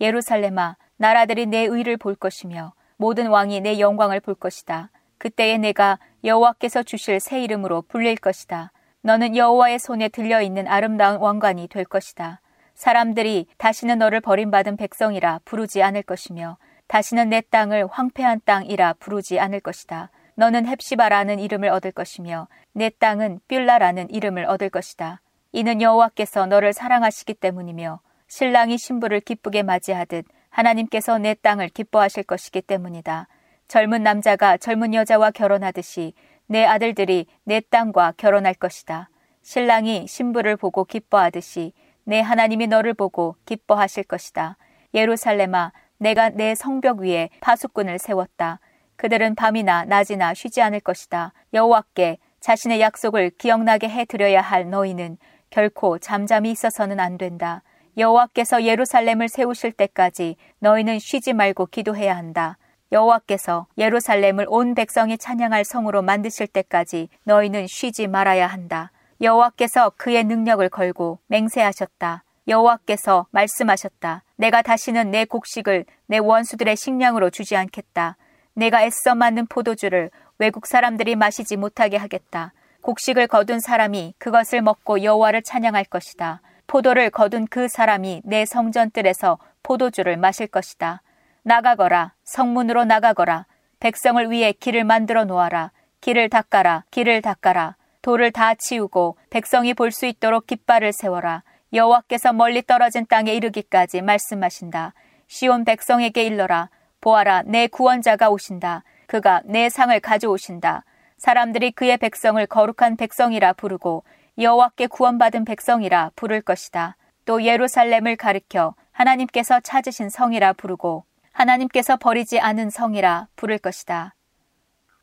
[0.00, 4.90] 예루살렘아, 나라들이 내 의를 볼 것이며 모든 왕이 내 영광을 볼 것이다.
[5.18, 8.72] 그때에 내가 여호와께서 주실 새 이름으로 불릴 것이다.
[9.02, 12.40] 너는 여호와의 손에 들려 있는 아름다운 왕관이 될 것이다.
[12.74, 19.60] 사람들이 다시는 너를 버림받은 백성이라 부르지 않을 것이며 다시는 내 땅을 황폐한 땅이라 부르지 않을
[19.60, 20.10] 것이다.
[20.34, 25.20] 너는 헵시바라는 이름을 얻을 것이며 내 땅은 뷸라라는 이름을 얻을 것이다.
[25.52, 28.00] 이는 여호와께서 너를 사랑하시기 때문이며
[28.30, 33.26] 신랑이 신부를 기쁘게 맞이하듯 하나님께서 내 땅을 기뻐하실 것이기 때문이다.
[33.66, 36.14] 젊은 남자가 젊은 여자와 결혼하듯이
[36.46, 39.10] 내 아들들이 내 땅과 결혼할 것이다.
[39.42, 41.72] 신랑이 신부를 보고 기뻐하듯이
[42.04, 44.56] 내 하나님이 너를 보고 기뻐하실 것이다.
[44.94, 48.60] 예루살렘아, 내가 내 성벽 위에 파수꾼을 세웠다.
[48.94, 51.32] 그들은 밤이나 낮이나 쉬지 않을 것이다.
[51.52, 55.18] 여호와께 자신의 약속을 기억나게 해 드려야 할 너희는
[55.50, 57.64] 결코 잠잠히 있어서는 안 된다.
[57.96, 62.56] 여호와께서 예루살렘을 세우실 때까지 너희는 쉬지 말고 기도해야 한다.
[62.92, 68.90] 여호와께서 예루살렘을 온 백성이 찬양할 성으로 만드실 때까지 너희는 쉬지 말아야 한다.
[69.20, 72.24] 여호와께서 그의 능력을 걸고 맹세하셨다.
[72.48, 74.24] 여호와께서 말씀하셨다.
[74.36, 78.16] 내가 다시는 내 곡식을 내 원수들의 식량으로 주지 않겠다.
[78.54, 82.52] 내가 애써 만든 포도주를 외국 사람들이 마시지 못하게 하겠다.
[82.82, 86.40] 곡식을 거둔 사람이 그것을 먹고 여호와를 찬양할 것이다.
[86.70, 91.02] 포도를 거둔 그 사람이 내 성전뜰에서 포도주를 마실 것이다.
[91.42, 93.46] 나가거라, 성문으로 나가거라,
[93.80, 100.06] 백성을 위해 길을 만들어 놓아라, 길을 닦아라, 길을 닦아라, 돌을 다 치우고 백성이 볼 수
[100.06, 101.42] 있도록 깃발을 세워라.
[101.72, 104.94] 여호와께서 멀리 떨어진 땅에 이르기까지 말씀하신다.
[105.26, 106.70] 시온 백성에게 일러라.
[107.00, 108.84] 보아라, 내 구원자가 오신다.
[109.08, 110.84] 그가 내 상을 가져오신다.
[111.16, 114.04] 사람들이 그의 백성을 거룩한 백성이라 부르고
[114.40, 116.96] 여호와께 구원받은 백성이라 부를 것이다.
[117.26, 124.14] 또 예루살렘을 가리켜 하나님께서 찾으신 성이라 부르고 하나님께서 버리지 않은 성이라 부를 것이다.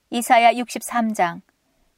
[0.10, 1.42] 이사야 63장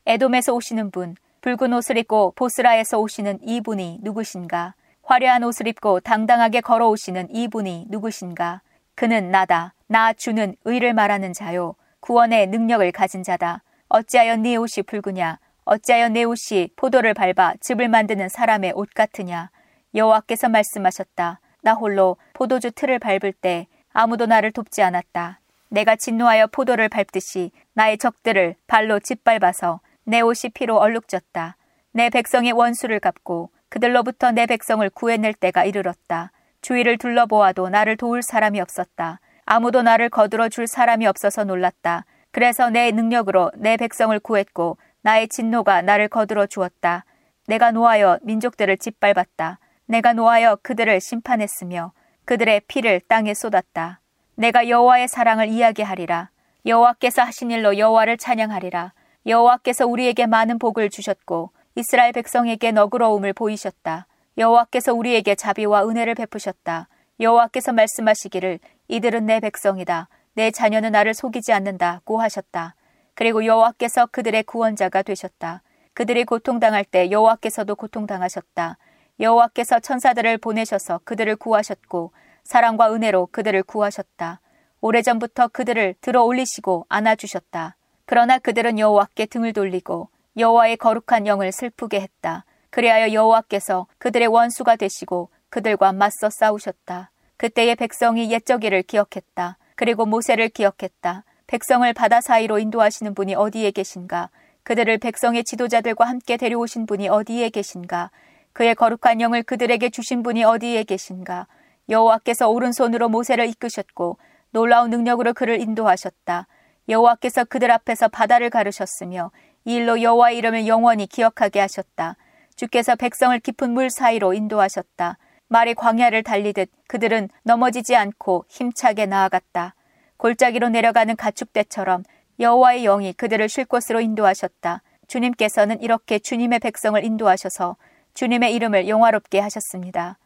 [0.05, 4.73] 에돔에서 오시는 분, 붉은 옷을 입고 보스라에서 오시는 이분이 누구신가?
[5.03, 8.61] 화려한 옷을 입고 당당하게 걸어오시는 이분이 누구신가?
[8.95, 9.73] 그는 나다.
[9.87, 11.75] 나 주는 의를 말하는 자요.
[12.01, 13.63] 구원의 능력을 가진 자다.
[13.87, 15.39] 어찌하여 네 옷이 붉으냐?
[15.71, 19.51] 어찌하여 내 옷이 포도를 밟아 즙을 만드는 사람의 옷 같으냐?
[19.93, 21.39] 여호와께서 말씀하셨다.
[21.61, 25.39] 나 홀로 포도주 틀을 밟을 때 아무도 나를 돕지 않았다.
[25.69, 31.55] 내가 진노하여 포도를 밟듯이 나의 적들을 발로 짓밟아서 내 옷이 피로 얼룩졌다.
[31.91, 36.31] 내 백성의 원수를 갚고 그들로부터 내 백성을 구해낼 때가 이르렀다.
[36.61, 39.19] 주위를 둘러보아도 나를 도울 사람이 없었다.
[39.45, 42.05] 아무도 나를 거들어 줄 사람이 없어서 놀랐다.
[42.31, 47.05] 그래서 내 능력으로 내 백성을 구했고 나의 진노가 나를 거들어 주었다.
[47.47, 49.59] 내가 노하여 민족들을 짓밟았다.
[49.85, 51.93] 내가 노하여 그들을 심판했으며
[52.25, 54.01] 그들의 피를 땅에 쏟았다.
[54.35, 56.29] 내가 여호와의 사랑을 이야기하리라.
[56.65, 58.93] 여호와께서 하신 일로 여호와를 찬양하리라.
[59.25, 64.05] 여호와께서 우리에게 많은 복을 주셨고 이스라엘 백성에게 너그러움을 보이셨다.
[64.37, 66.87] 여호와께서 우리에게 자비와 은혜를 베푸셨다.
[67.19, 70.07] 여호와께서 말씀하시기를 이들은 내 백성이다.
[70.33, 72.75] 내 자녀는 나를 속이지 않는다고 하셨다.
[73.19, 75.61] 그리고 여호와께서 그들의 구원자가 되셨다.
[75.93, 78.77] 그들이 고통당할 때 여호와께서도 고통당하셨다.
[79.19, 82.13] 여호와께서 천사들을 보내셔서 그들을 구하셨고
[82.45, 84.39] 사랑과 은혜로 그들을 구하셨다.
[84.79, 87.75] 오래전부터 그들을 들어 올리시고 안아주셨다.
[88.05, 90.07] 그러나 그들은 여호와께 등을 돌리고
[90.37, 92.45] 여호와의 거룩한 영을 슬프게 했다.
[92.69, 97.11] 그리하여 여호와께서 그들의 원수가 되시고 그들과 맞서 싸우셨다.
[97.35, 99.57] 그때의 백성이 옛적일을 기억했다.
[99.75, 101.25] 그리고 모세를 기억했다.
[101.49, 104.29] 백성을 바다 사이로 인도하시는 분이 어디에 계신가?
[104.61, 108.11] 그들을 백성의 지도자들과 함께 데려오신 분이 어디에 계신가?
[108.53, 111.47] 그의 거룩한 영을 그들에게 주신 분이 어디에 계신가?
[111.89, 114.19] 여호와께서 오른손으로 모세를 이끄셨고
[114.51, 116.45] 놀라운 능력으로 그를 인도하셨다.
[116.87, 119.31] 여호와께서 그들 앞에서 바다를 가르셨으며
[119.65, 122.15] 이 일로 여호와의 이름을 영원히 기억하게 하셨다.
[122.57, 125.17] 주께서 백성을 깊은 물 사이로 인도하셨다.
[125.47, 129.73] 말이 광야를 달리듯 그들은 넘어지지 않고 힘차게 나아갔다.
[130.19, 132.03] 골짜기로 내려가는 가축대처럼
[132.41, 134.81] 여호와의 영이 그들을 쉴 곳으로 인도하셨다.
[135.07, 137.77] 주님께서는 이렇게 주님의 백성을 인도하셔서
[138.13, 140.17] 주님의 이름을 영화롭게 하셨습니다.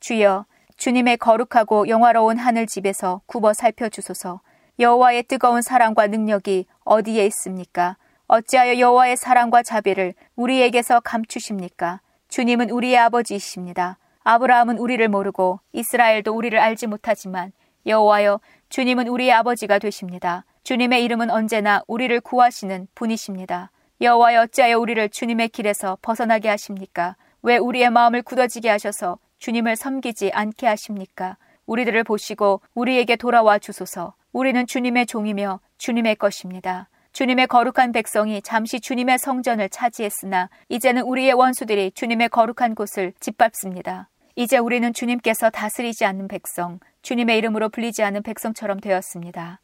[0.00, 0.44] 주여,
[0.76, 4.40] 주님의 거룩하고 영화로운 하늘 집에서 굽어 살펴 주소서.
[4.78, 7.96] 여호와의 뜨거운 사랑과 능력이 어디에 있습니까?
[8.28, 12.00] 어찌하여 여호와의 사랑과 자비를 우리에게서 감추십니까?
[12.28, 13.96] 주님은 우리의 아버지이십니다.
[14.24, 17.52] 아브라함은 우리를 모르고 이스라엘도 우리를 알지 못하지만
[17.86, 20.44] 여호와여 주님은 우리의 아버지가 되십니다.
[20.62, 23.70] 주님의 이름은 언제나 우리를 구하시는 분이십니다.
[24.00, 27.16] 여호와여 어찌하여 우리를 주님의 길에서 벗어나게 하십니까?
[27.42, 31.38] 왜 우리의 마음을 굳어지게 하셔서 주님을 섬기지 않게 하십니까?
[31.66, 34.14] 우리들을 보시고 우리에게 돌아와 주소서.
[34.32, 36.88] 우리는 주님의 종이며 주님의 것입니다.
[37.12, 44.08] 주님의 거룩한 백성이 잠시 주님의 성전을 차지했으나 이제는 우리의 원수들이 주님의 거룩한 곳을 짓밟습니다.
[44.36, 49.60] 이제 우리는 주님께서 다스리지 않는 백성, 주님의 이름으로 불리지 않는 백성처럼 되었습니다.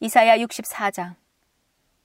[0.00, 1.14] 이사야 64장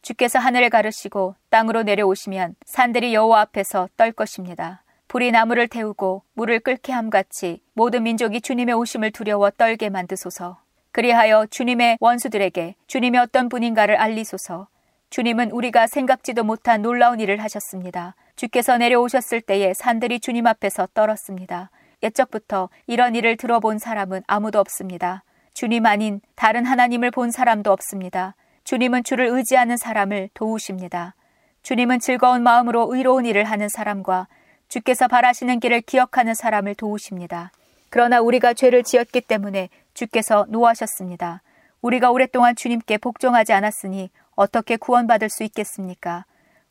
[0.01, 4.83] 주께서 하늘을 가르시고 땅으로 내려오시면 산들이 여호와 앞에서 떨 것입니다.
[5.07, 10.61] 불이 나무를 태우고 물을 끓게 함같이 모든 민족이 주님의 오심을 두려워 떨게 만드소서.
[10.91, 14.67] 그리하여 주님의 원수들에게 주님이 어떤 분인가를 알리소서.
[15.09, 18.15] 주님은 우리가 생각지도 못한 놀라운 일을 하셨습니다.
[18.35, 21.71] 주께서 내려오셨을 때에 산들이 주님 앞에서 떨었습니다.
[22.03, 25.23] 옛적부터 이런 일을 들어본 사람은 아무도 없습니다.
[25.53, 28.35] 주님 아닌 다른 하나님을 본 사람도 없습니다.
[28.63, 31.15] 주님은 주를 의지하는 사람을 도우십니다.
[31.63, 34.27] 주님은 즐거운 마음으로 의로운 일을 하는 사람과
[34.69, 37.51] 주께서 바라시는 길을 기억하는 사람을 도우십니다.
[37.89, 41.41] 그러나 우리가 죄를 지었기 때문에 주께서 노하셨습니다.
[41.81, 46.25] 우리가 오랫동안 주님께 복종하지 않았으니 어떻게 구원받을 수 있겠습니까?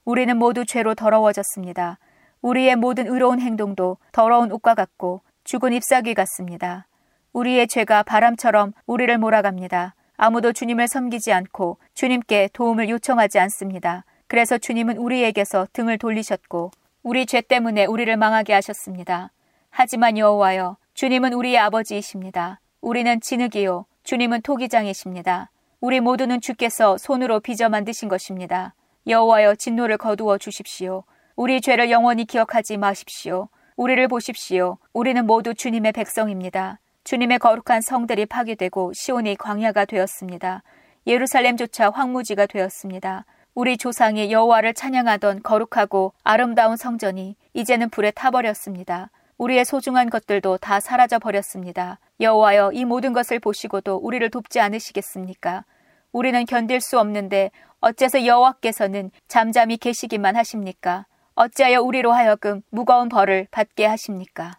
[0.05, 1.99] 우리는 모두 죄로 더러워졌습니다.
[2.43, 6.87] 우리의 모든 의로운 행동도 더러운 옷과 같고 죽은 잎사귀 같습니다.
[7.33, 9.95] 우리의 죄가 바람처럼 우리를 몰아갑니다.
[10.17, 14.05] 아무도 주님을 섬기지 않고 주님께 도움을 요청하지 않습니다.
[14.27, 16.71] 그래서 주님은 우리에게서 등을 돌리셨고
[17.03, 19.31] 우리 죄 때문에 우리를 망하게 하셨습니다.
[19.71, 22.61] 하지만 여호와여 주님은 우리의 아버지이십니다.
[22.81, 25.51] 우리는 진흙이요 주님은 토기장이십니다.
[25.81, 28.75] 우리 모두는 주께서 손으로 빚어 만드신 것입니다.
[29.07, 31.05] 여호와여 진노를 거두어 주십시오.
[31.41, 33.49] 우리 죄를 영원히 기억하지 마십시오.
[33.77, 34.79] 우리를 보십시오.
[34.93, 36.81] 우리는 모두 주님의 백성입니다.
[37.05, 40.65] 주님의 거룩한 성들이 파괴되고 시온이 광야가 되었습니다.
[41.07, 43.25] 예루살렘조차 황무지가 되었습니다.
[43.55, 49.13] 우리 조상이 여호와를 찬양하던 거룩하고 아름다운 성전이 이제는 불에 타버렸습니다.
[49.37, 52.01] 우리의 소중한 것들도 다 사라져 버렸습니다.
[52.21, 55.65] 여호와여 이 모든 것을 보시고도 우리를 돕지 않으시겠습니까?
[56.11, 61.07] 우리는 견딜 수 없는데 어째서 여호와께서는 잠잠히 계시기만 하십니까?
[61.39, 64.59] 어찌하여 우리로 하여금 무거운 벌을 받게 하십니까?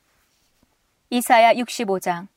[1.10, 2.28] 이사야 65장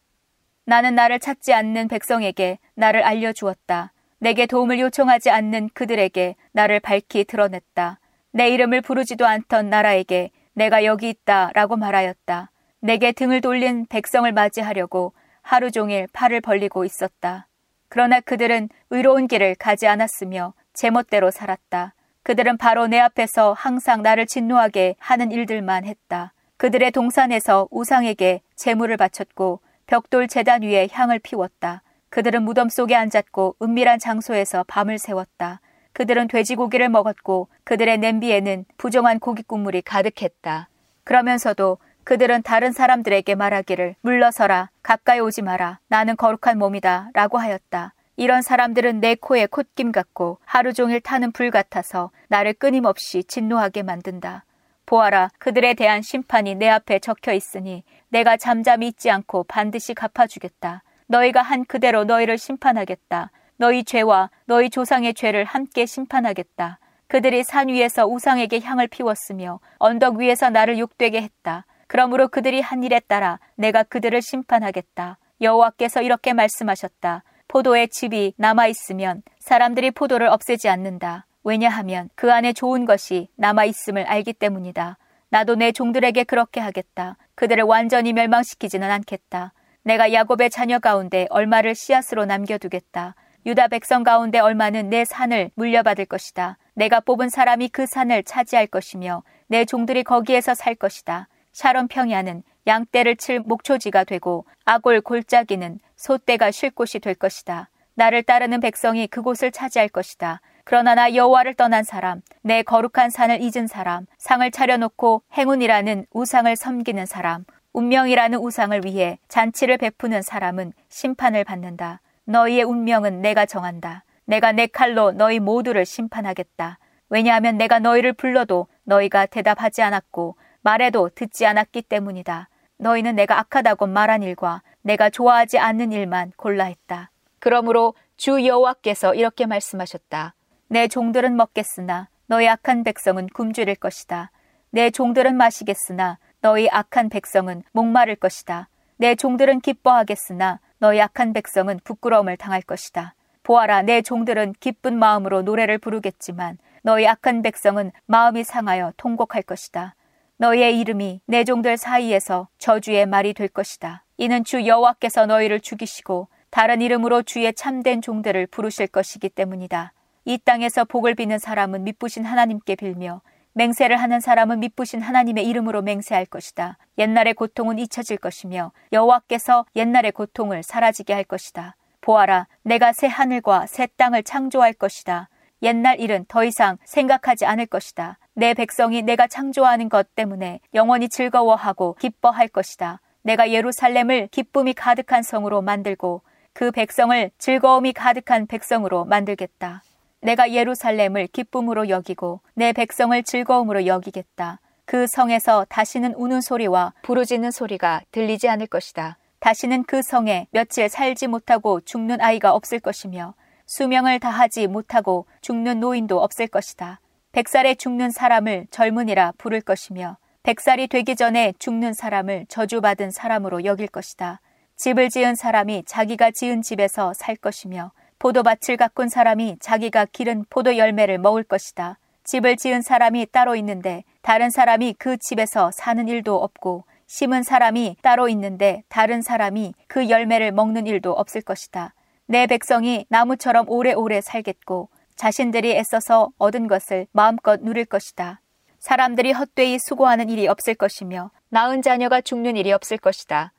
[0.64, 3.92] 나는 나를 찾지 않는 백성에게 나를 알려주었다.
[4.18, 8.00] 내게 도움을 요청하지 않는 그들에게 나를 밝히 드러냈다.
[8.32, 12.50] 내 이름을 부르지도 않던 나라에게 내가 여기 있다 라고 말하였다.
[12.80, 15.12] 내게 등을 돌린 백성을 맞이하려고
[15.42, 17.46] 하루 종일 팔을 벌리고 있었다.
[17.88, 21.94] 그러나 그들은 의로운 길을 가지 않았으며 제멋대로 살았다.
[22.22, 26.32] 그들은 바로 내 앞에서 항상 나를 진노하게 하는 일들만 했다.
[26.56, 31.82] 그들의 동산에서 우상에게 재물을 바쳤고 벽돌 재단 위에 향을 피웠다.
[32.08, 35.60] 그들은 무덤 속에 앉았고 은밀한 장소에서 밤을 새웠다.
[35.92, 40.68] 그들은 돼지고기를 먹었고 그들의 냄비에는 부정한 고기 국물이 가득했다.
[41.04, 47.94] 그러면서도 그들은 다른 사람들에게 말하기를 물러서라 가까이 오지 마라 나는 거룩한 몸이다 라고 하였다.
[48.22, 54.44] 이런 사람들은 내 코에 콧김 같고 하루 종일 타는 불 같아서 나를 끊임없이 진노하게 만든다.
[54.86, 60.84] 보아라 그들에 대한 심판이 내 앞에 적혀 있으니 내가 잠잠히 있지 않고 반드시 갚아주겠다.
[61.08, 63.32] 너희가 한 그대로 너희를 심판하겠다.
[63.56, 66.78] 너희 죄와 너희 조상의 죄를 함께 심판하겠다.
[67.08, 71.66] 그들이 산 위에서 우상에게 향을 피웠으며 언덕 위에서 나를 욕되게 했다.
[71.88, 75.18] 그러므로 그들이 한 일에 따라 내가 그들을 심판하겠다.
[75.40, 77.24] 여호와께서 이렇게 말씀하셨다.
[77.52, 81.26] 포도의 즙이 남아 있으면 사람들이 포도를 없애지 않는다.
[81.44, 84.96] 왜냐하면 그 안에 좋은 것이 남아 있음을 알기 때문이다.
[85.28, 87.18] 나도 내 종들에게 그렇게 하겠다.
[87.34, 89.52] 그들을 완전히 멸망시키지는 않겠다.
[89.82, 93.16] 내가 야곱의 자녀 가운데 얼마를 씨앗으로 남겨두겠다.
[93.44, 96.56] 유다 백성 가운데 얼마는 내 산을 물려받을 것이다.
[96.72, 101.28] 내가 뽑은 사람이 그 산을 차지할 것이며 내 종들이 거기에서 살 것이다.
[101.52, 107.68] 샤론 평야는 양떼를 칠 목초지가 되고 아골 골짜기는 소떼가 쉴 곳이 될 것이다.
[107.94, 110.40] 나를 따르는 백성이 그곳을 차지할 것이다.
[110.64, 117.04] 그러나 나 여호와를 떠난 사람, 내 거룩한 산을 잊은 사람, 상을 차려놓고 행운이라는 우상을 섬기는
[117.06, 122.00] 사람, 운명이라는 우상을 위해 잔치를 베푸는 사람은 심판을 받는다.
[122.24, 124.04] 너희의 운명은 내가 정한다.
[124.24, 126.78] 내가 내 칼로 너희 모두를 심판하겠다.
[127.08, 132.48] 왜냐하면 내가 너희를 불러도 너희가 대답하지 않았고 말해도 듣지 않았기 때문이다.
[132.82, 137.10] 너희는 내가 악하다고 말한 일과 내가 좋아하지 않는 일만 골라 했다.
[137.38, 140.34] 그러므로 주 여호와께서 이렇게 말씀하셨다.
[140.66, 144.32] 내 종들은 먹겠으나 너희 악한 백성은 굶주릴 것이다.
[144.70, 148.68] 내 종들은 마시겠으나 너희 악한 백성은 목마를 것이다.
[148.96, 153.14] 내 종들은 기뻐하겠으나 너희 악한 백성은 부끄러움을 당할 것이다.
[153.44, 159.94] 보아라, 내 종들은 기쁜 마음으로 노래를 부르겠지만 너희 악한 백성은 마음이 상하여 통곡할 것이다.
[160.42, 164.04] 너희의 이름이 내 종들 사이에서 저주의 말이 될 것이다.
[164.16, 169.92] 이는 주 여호와께서 너희를 죽이시고 다른 이름으로 주의 참된 종들을 부르실 것이기 때문이다.
[170.24, 173.20] 이 땅에서 복을 비는 사람은 믿부신 하나님께 빌며
[173.52, 176.76] 맹세를 하는 사람은 믿부신 하나님의 이름으로 맹세할 것이다.
[176.98, 181.76] 옛날의 고통은 잊혀질 것이며 여호와께서 옛날의 고통을 사라지게 할 것이다.
[182.00, 185.28] 보아라, 내가 새 하늘과 새 땅을 창조할 것이다.
[185.62, 188.18] 옛날 일은 더 이상 생각하지 않을 것이다.
[188.34, 193.00] 내 백성이 내가 창조하는 것 때문에 영원히 즐거워하고 기뻐할 것이다.
[193.22, 199.82] 내가 예루살렘을 기쁨이 가득한 성으로 만들고 그 백성을 즐거움이 가득한 백성으로 만들겠다.
[200.20, 204.60] 내가 예루살렘을 기쁨으로 여기고 내 백성을 즐거움으로 여기겠다.
[204.84, 209.18] 그 성에서 다시는 우는 소리와 부르짖는 소리가 들리지 않을 것이다.
[209.40, 213.34] 다시는 그 성에 며칠 살지 못하고 죽는 아이가 없을 것이며
[213.74, 217.00] 수명을 다하지 못하고 죽는 노인도 없을 것이다.
[217.32, 224.40] 백살에 죽는 사람을 젊은이라 부를 것이며 백살이 되기 전에 죽는 사람을 저주받은 사람으로 여길 것이다.
[224.76, 231.16] 집을 지은 사람이 자기가 지은 집에서 살 것이며 포도밭을 가꾼 사람이 자기가 기른 포도 열매를
[231.16, 231.98] 먹을 것이다.
[232.24, 238.28] 집을 지은 사람이 따로 있는데 다른 사람이 그 집에서 사는 일도 없고 심은 사람이 따로
[238.28, 241.94] 있는데 다른 사람이 그 열매를 먹는 일도 없을 것이다.
[242.26, 248.40] 내 백성이 나무처럼 오래오래 살겠고 자신들이 애써서 얻은 것을 마음껏 누릴 것이다.
[248.78, 253.52] 사람들이 헛되이 수고하는 일이 없을 것이며 낳은 자녀가 죽는 일이 없을 것이다.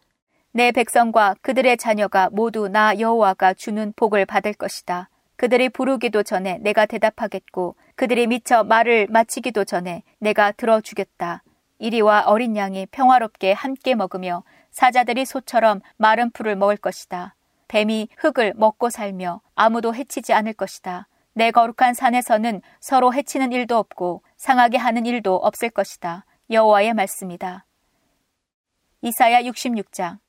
[0.51, 5.09] 내 백성과 그들의 자녀가 모두 나 여호와가 주는 복을 받을 것이다.
[5.35, 11.43] 그들이 부르기도 전에 내가 대답하겠고 그들이 미처 말을 마치기도 전에 내가 들어주겠다.
[11.79, 17.35] 이리와 어린 양이 평화롭게 함께 먹으며 사자들이 소처럼 마른 풀을 먹을 것이다.
[17.73, 21.07] 뱀이 흙을 먹고 살며 아무도 해치지 않을 것이다.
[21.33, 26.23] 내 거룩한 산에서는 서로 해치는 일도 없고 상하게 하는 일도 없을 것이다.
[26.51, 27.65] 여호와의 말씀이다.
[29.01, 30.19] 이사야 66장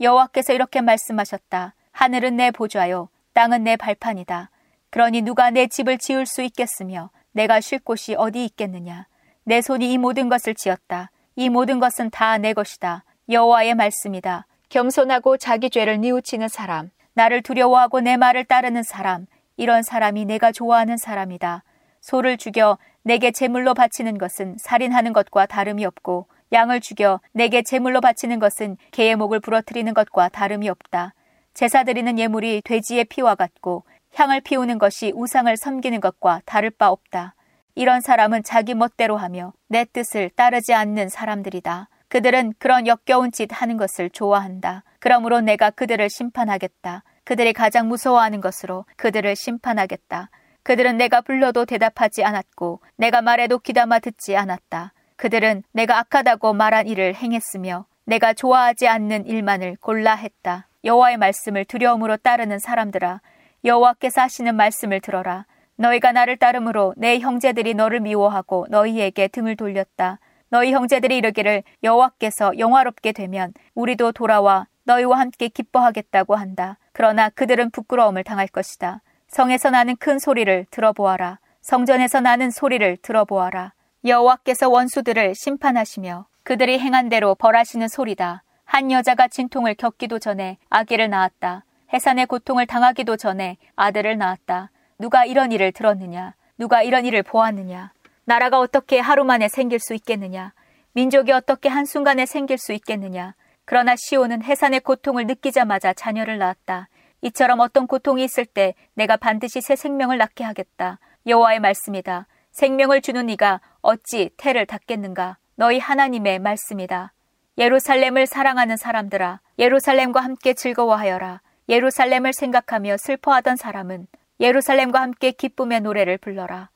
[0.00, 1.74] 여호와께서 이렇게 말씀하셨다.
[1.92, 4.50] 하늘은 내 보좌요, 땅은 내 발판이다.
[4.88, 9.08] 그러니 누가 내 집을 지을 수 있겠으며 내가 쉴 곳이 어디 있겠느냐?
[9.44, 11.10] 내 손이 이 모든 것을 지었다.
[11.36, 13.04] 이 모든 것은 다 내 것이다.
[13.28, 14.46] 여호와의 말씀이다.
[14.68, 20.96] 겸손하고 자기 죄를 뉘우치는 사람, 나를 두려워하고 내 말을 따르는 사람, 이런 사람이 내가 좋아하는
[20.96, 21.64] 사람이다.
[22.00, 28.38] 소를 죽여 내게 제물로 바치는 것은 살인하는 것과 다름이 없고 양을 죽여 내게 제물로 바치는
[28.38, 31.14] 것은 개의 목을 부러뜨리는 것과 다름이 없다.
[31.54, 37.34] 제사 드리는 예물이 돼지의 피와 같고 향을 피우는 것이 우상을 섬기는 것과 다를 바 없다.
[37.74, 41.88] 이런 사람은 자기 멋대로 하며 내 뜻을 따르지 않는 사람들이다.
[42.08, 44.84] 그들은 그런 역겨운 짓 하는 것을 좋아한다.
[44.98, 47.04] 그러므로 내가 그들을 심판하겠다.
[47.24, 50.30] 그들이 가장 무서워하는 것으로 그들을 심판하겠다.
[50.62, 54.92] 그들은 내가 불러도 대답하지 않았고 내가 말해도 귀담아 듣지 않았다.
[55.16, 60.68] 그들은 내가 악하다고 말한 일을 행했으며 내가 좋아하지 않는 일만을 골라 했다.
[60.84, 63.20] 여호와의 말씀을 두려움으로 따르는 사람들아
[63.64, 65.44] 여호와께서 하시는 말씀을 들어라.
[65.76, 70.18] 너희가 나를 따름으로 내 형제들이 너를 미워하고 너희에게 등을 돌렸다.
[70.50, 76.78] 너희 형제들이 이르기를 여호와께서 영화롭게 되면 우리도 돌아와 너희와 함께 기뻐하겠다고 한다.
[76.92, 79.02] 그러나 그들은 부끄러움을 당할 것이다.
[79.28, 81.38] 성에서 나는 큰 소리를 들어보아라.
[81.60, 83.72] 성전에서 나는 소리를 들어보아라.
[84.04, 88.42] 여호와께서 원수들을 심판하시며 그들이 행한 대로 벌하시는 소리다.
[88.64, 91.64] 한 여자가 진통을 겪기도 전에 아기를 낳았다.
[91.92, 94.70] 해산의 고통을 당하기도 전에 아들을 낳았다.
[94.98, 96.34] 누가 이런 일을 들었느냐?
[96.56, 97.92] 누가 이런 일을 보았느냐?
[98.28, 100.52] 나라가 어떻게 하루 만에 생길 수 있겠느냐?
[100.92, 103.34] 민족이 어떻게 한순간에 생길 수 있겠느냐?
[103.64, 106.90] 그러나 시온은 해산의 고통을 느끼자마자 자녀를 낳았다.
[107.22, 110.98] 이처럼 어떤 고통이 있을 때 내가 반드시 새 생명을 낳게 하겠다.
[111.26, 112.26] 여호와의 말씀이다.
[112.50, 115.38] 생명을 주는 이가 어찌 태를 닫겠는가?
[115.54, 117.14] 너희 하나님의 말씀이다.
[117.56, 121.40] 예루살렘을 사랑하는 사람들아, 예루살렘과 함께 즐거워하여라.
[121.70, 124.06] 예루살렘을 생각하며 슬퍼하던 사람은
[124.38, 126.68] 예루살렘과 함께 기쁨의 노래를 불러라.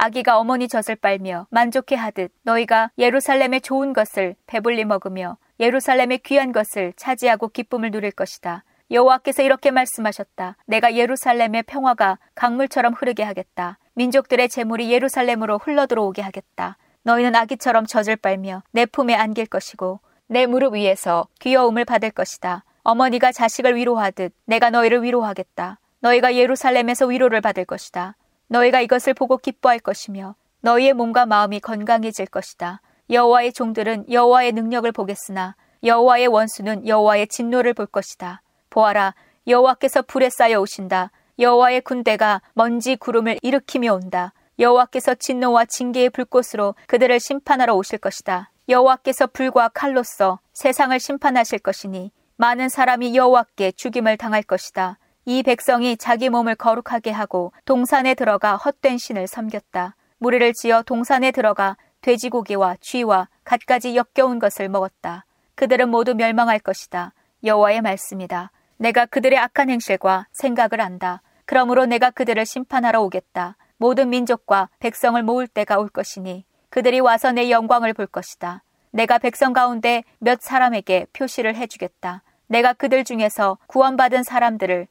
[0.00, 6.92] 아기가 어머니 젖을 빨며 만족해 하듯 너희가 예루살렘의 좋은 것을 배불리 먹으며 예루살렘의 귀한 것을
[6.96, 8.62] 차지하고 기쁨을 누릴 것이다.
[8.92, 10.56] 여호와께서 이렇게 말씀하셨다.
[10.66, 13.78] 내가 예루살렘의 평화가 강물처럼 흐르게 하겠다.
[13.94, 16.76] 민족들의 재물이 예루살렘으로 흘러들어오게 하겠다.
[17.02, 22.62] 너희는 아기처럼 젖을 빨며 내 품에 안길 것이고 내 무릎 위에서 귀여움을 받을 것이다.
[22.84, 25.80] 어머니가 자식을 위로하듯 내가 너희를 위로하겠다.
[25.98, 28.14] 너희가 예루살렘에서 위로를 받을 것이다.
[28.48, 32.80] 너희가 이것을 보고 기뻐할 것이며 너희의 몸과 마음이 건강해질 것이다.
[33.10, 38.42] 여호와의 종들은 여호와의 능력을 보겠으나 여호와의 원수는 여호와의 진노를 볼 것이다.
[38.70, 39.14] 보아라
[39.46, 41.10] 여호와께서 불에 쌓여 오신다.
[41.38, 44.32] 여호와의 군대가 먼지 구름을 일으키며 온다.
[44.58, 48.50] 여호와께서 진노와 징계의 불꽃으로 그들을 심판하러 오실 것이다.
[48.68, 54.98] 여호와께서 불과 칼로써 세상을 심판하실 것이니 많은 사람이 여호와께 죽임을 당할 것이다.
[55.30, 59.94] 이 백성이 자기 몸을 거룩하게 하고 동산에 들어가 헛된 신을 섬겼다.
[60.16, 65.26] 무리를 지어 동산에 들어가 돼지고기와 쥐와 갖가지 역겨운 것을 먹었다.
[65.54, 67.12] 그들은 모두 멸망할 것이다.
[67.44, 68.52] 여호와의 말씀이다.
[68.78, 71.20] 내가 그들의 악한 행실과 생각을 안다.
[71.44, 73.58] 그러므로 내가 그들을 심판하러 오겠다.
[73.76, 78.62] 모든 민족과 백성을 모을 때가 올 것이니 그들이 와서 내 영광을 볼 것이다.
[78.92, 82.22] 내가 백성 가운데 몇 사람에게 표시를 해주겠다.
[82.46, 84.88] 내가 그들 중에서 구원받은 사람들을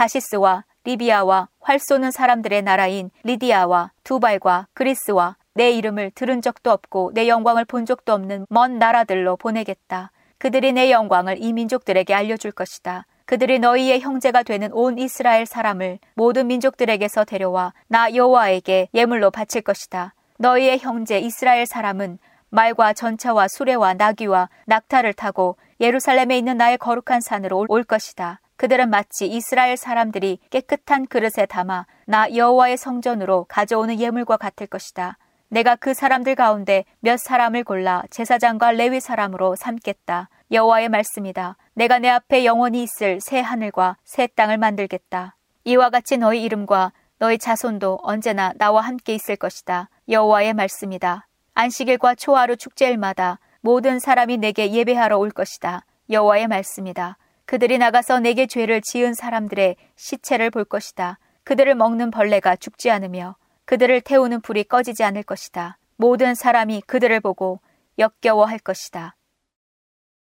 [0.00, 7.28] 다시스와 리비아와 활 쏘는 사람들의 나라인 리디아와 두발과 그리스와 내 이름을 들은 적도 없고 내
[7.28, 10.10] 영광을 본 적도 없는 먼 나라들로 보내겠다.
[10.38, 13.04] 그들이 내 영광을 이 민족들에게 알려줄 것이다.
[13.26, 20.14] 그들이 너희의 형제가 되는 온 이스라엘 사람을 모든 민족들에게서 데려와 나 여호와에게 예물로 바칠 것이다.
[20.38, 27.66] 너희의 형제 이스라엘 사람은 말과 전차와 수레와 나귀와 낙타를 타고 예루살렘에 있는 나의 거룩한 산으로
[27.68, 28.40] 올 것이다.
[28.60, 35.16] 그들은 마치 이스라엘 사람들이 깨끗한 그릇에 담아 나 여호와의 성전으로 가져오는 예물과 같을 것이다.
[35.48, 40.28] 내가 그 사람들 가운데 몇 사람을 골라 제사장과 레위 사람으로 삼겠다.
[40.52, 41.56] 여호와의 말씀이다.
[41.72, 45.36] 내가 내 앞에 영원히 있을 새 하늘과 새 땅을 만들겠다.
[45.64, 49.88] 이와 같이 너희 이름과 너희 자손도 언제나 나와 함께 있을 것이다.
[50.06, 51.26] 여호와의 말씀이다.
[51.54, 55.86] 안식일과 초하루 축제일마다 모든 사람이 내게 예배하러 올 것이다.
[56.10, 57.16] 여호와의 말씀이다.
[57.50, 61.18] 그들이 나가서 내게 죄를 지은 사람들의 시체를 볼 것이다.
[61.42, 63.34] 그들을 먹는 벌레가 죽지 않으며
[63.64, 65.76] 그들을 태우는 불이 꺼지지 않을 것이다.
[65.96, 67.60] 모든 사람이 그들을 보고
[67.98, 69.16] 역겨워할 것이다.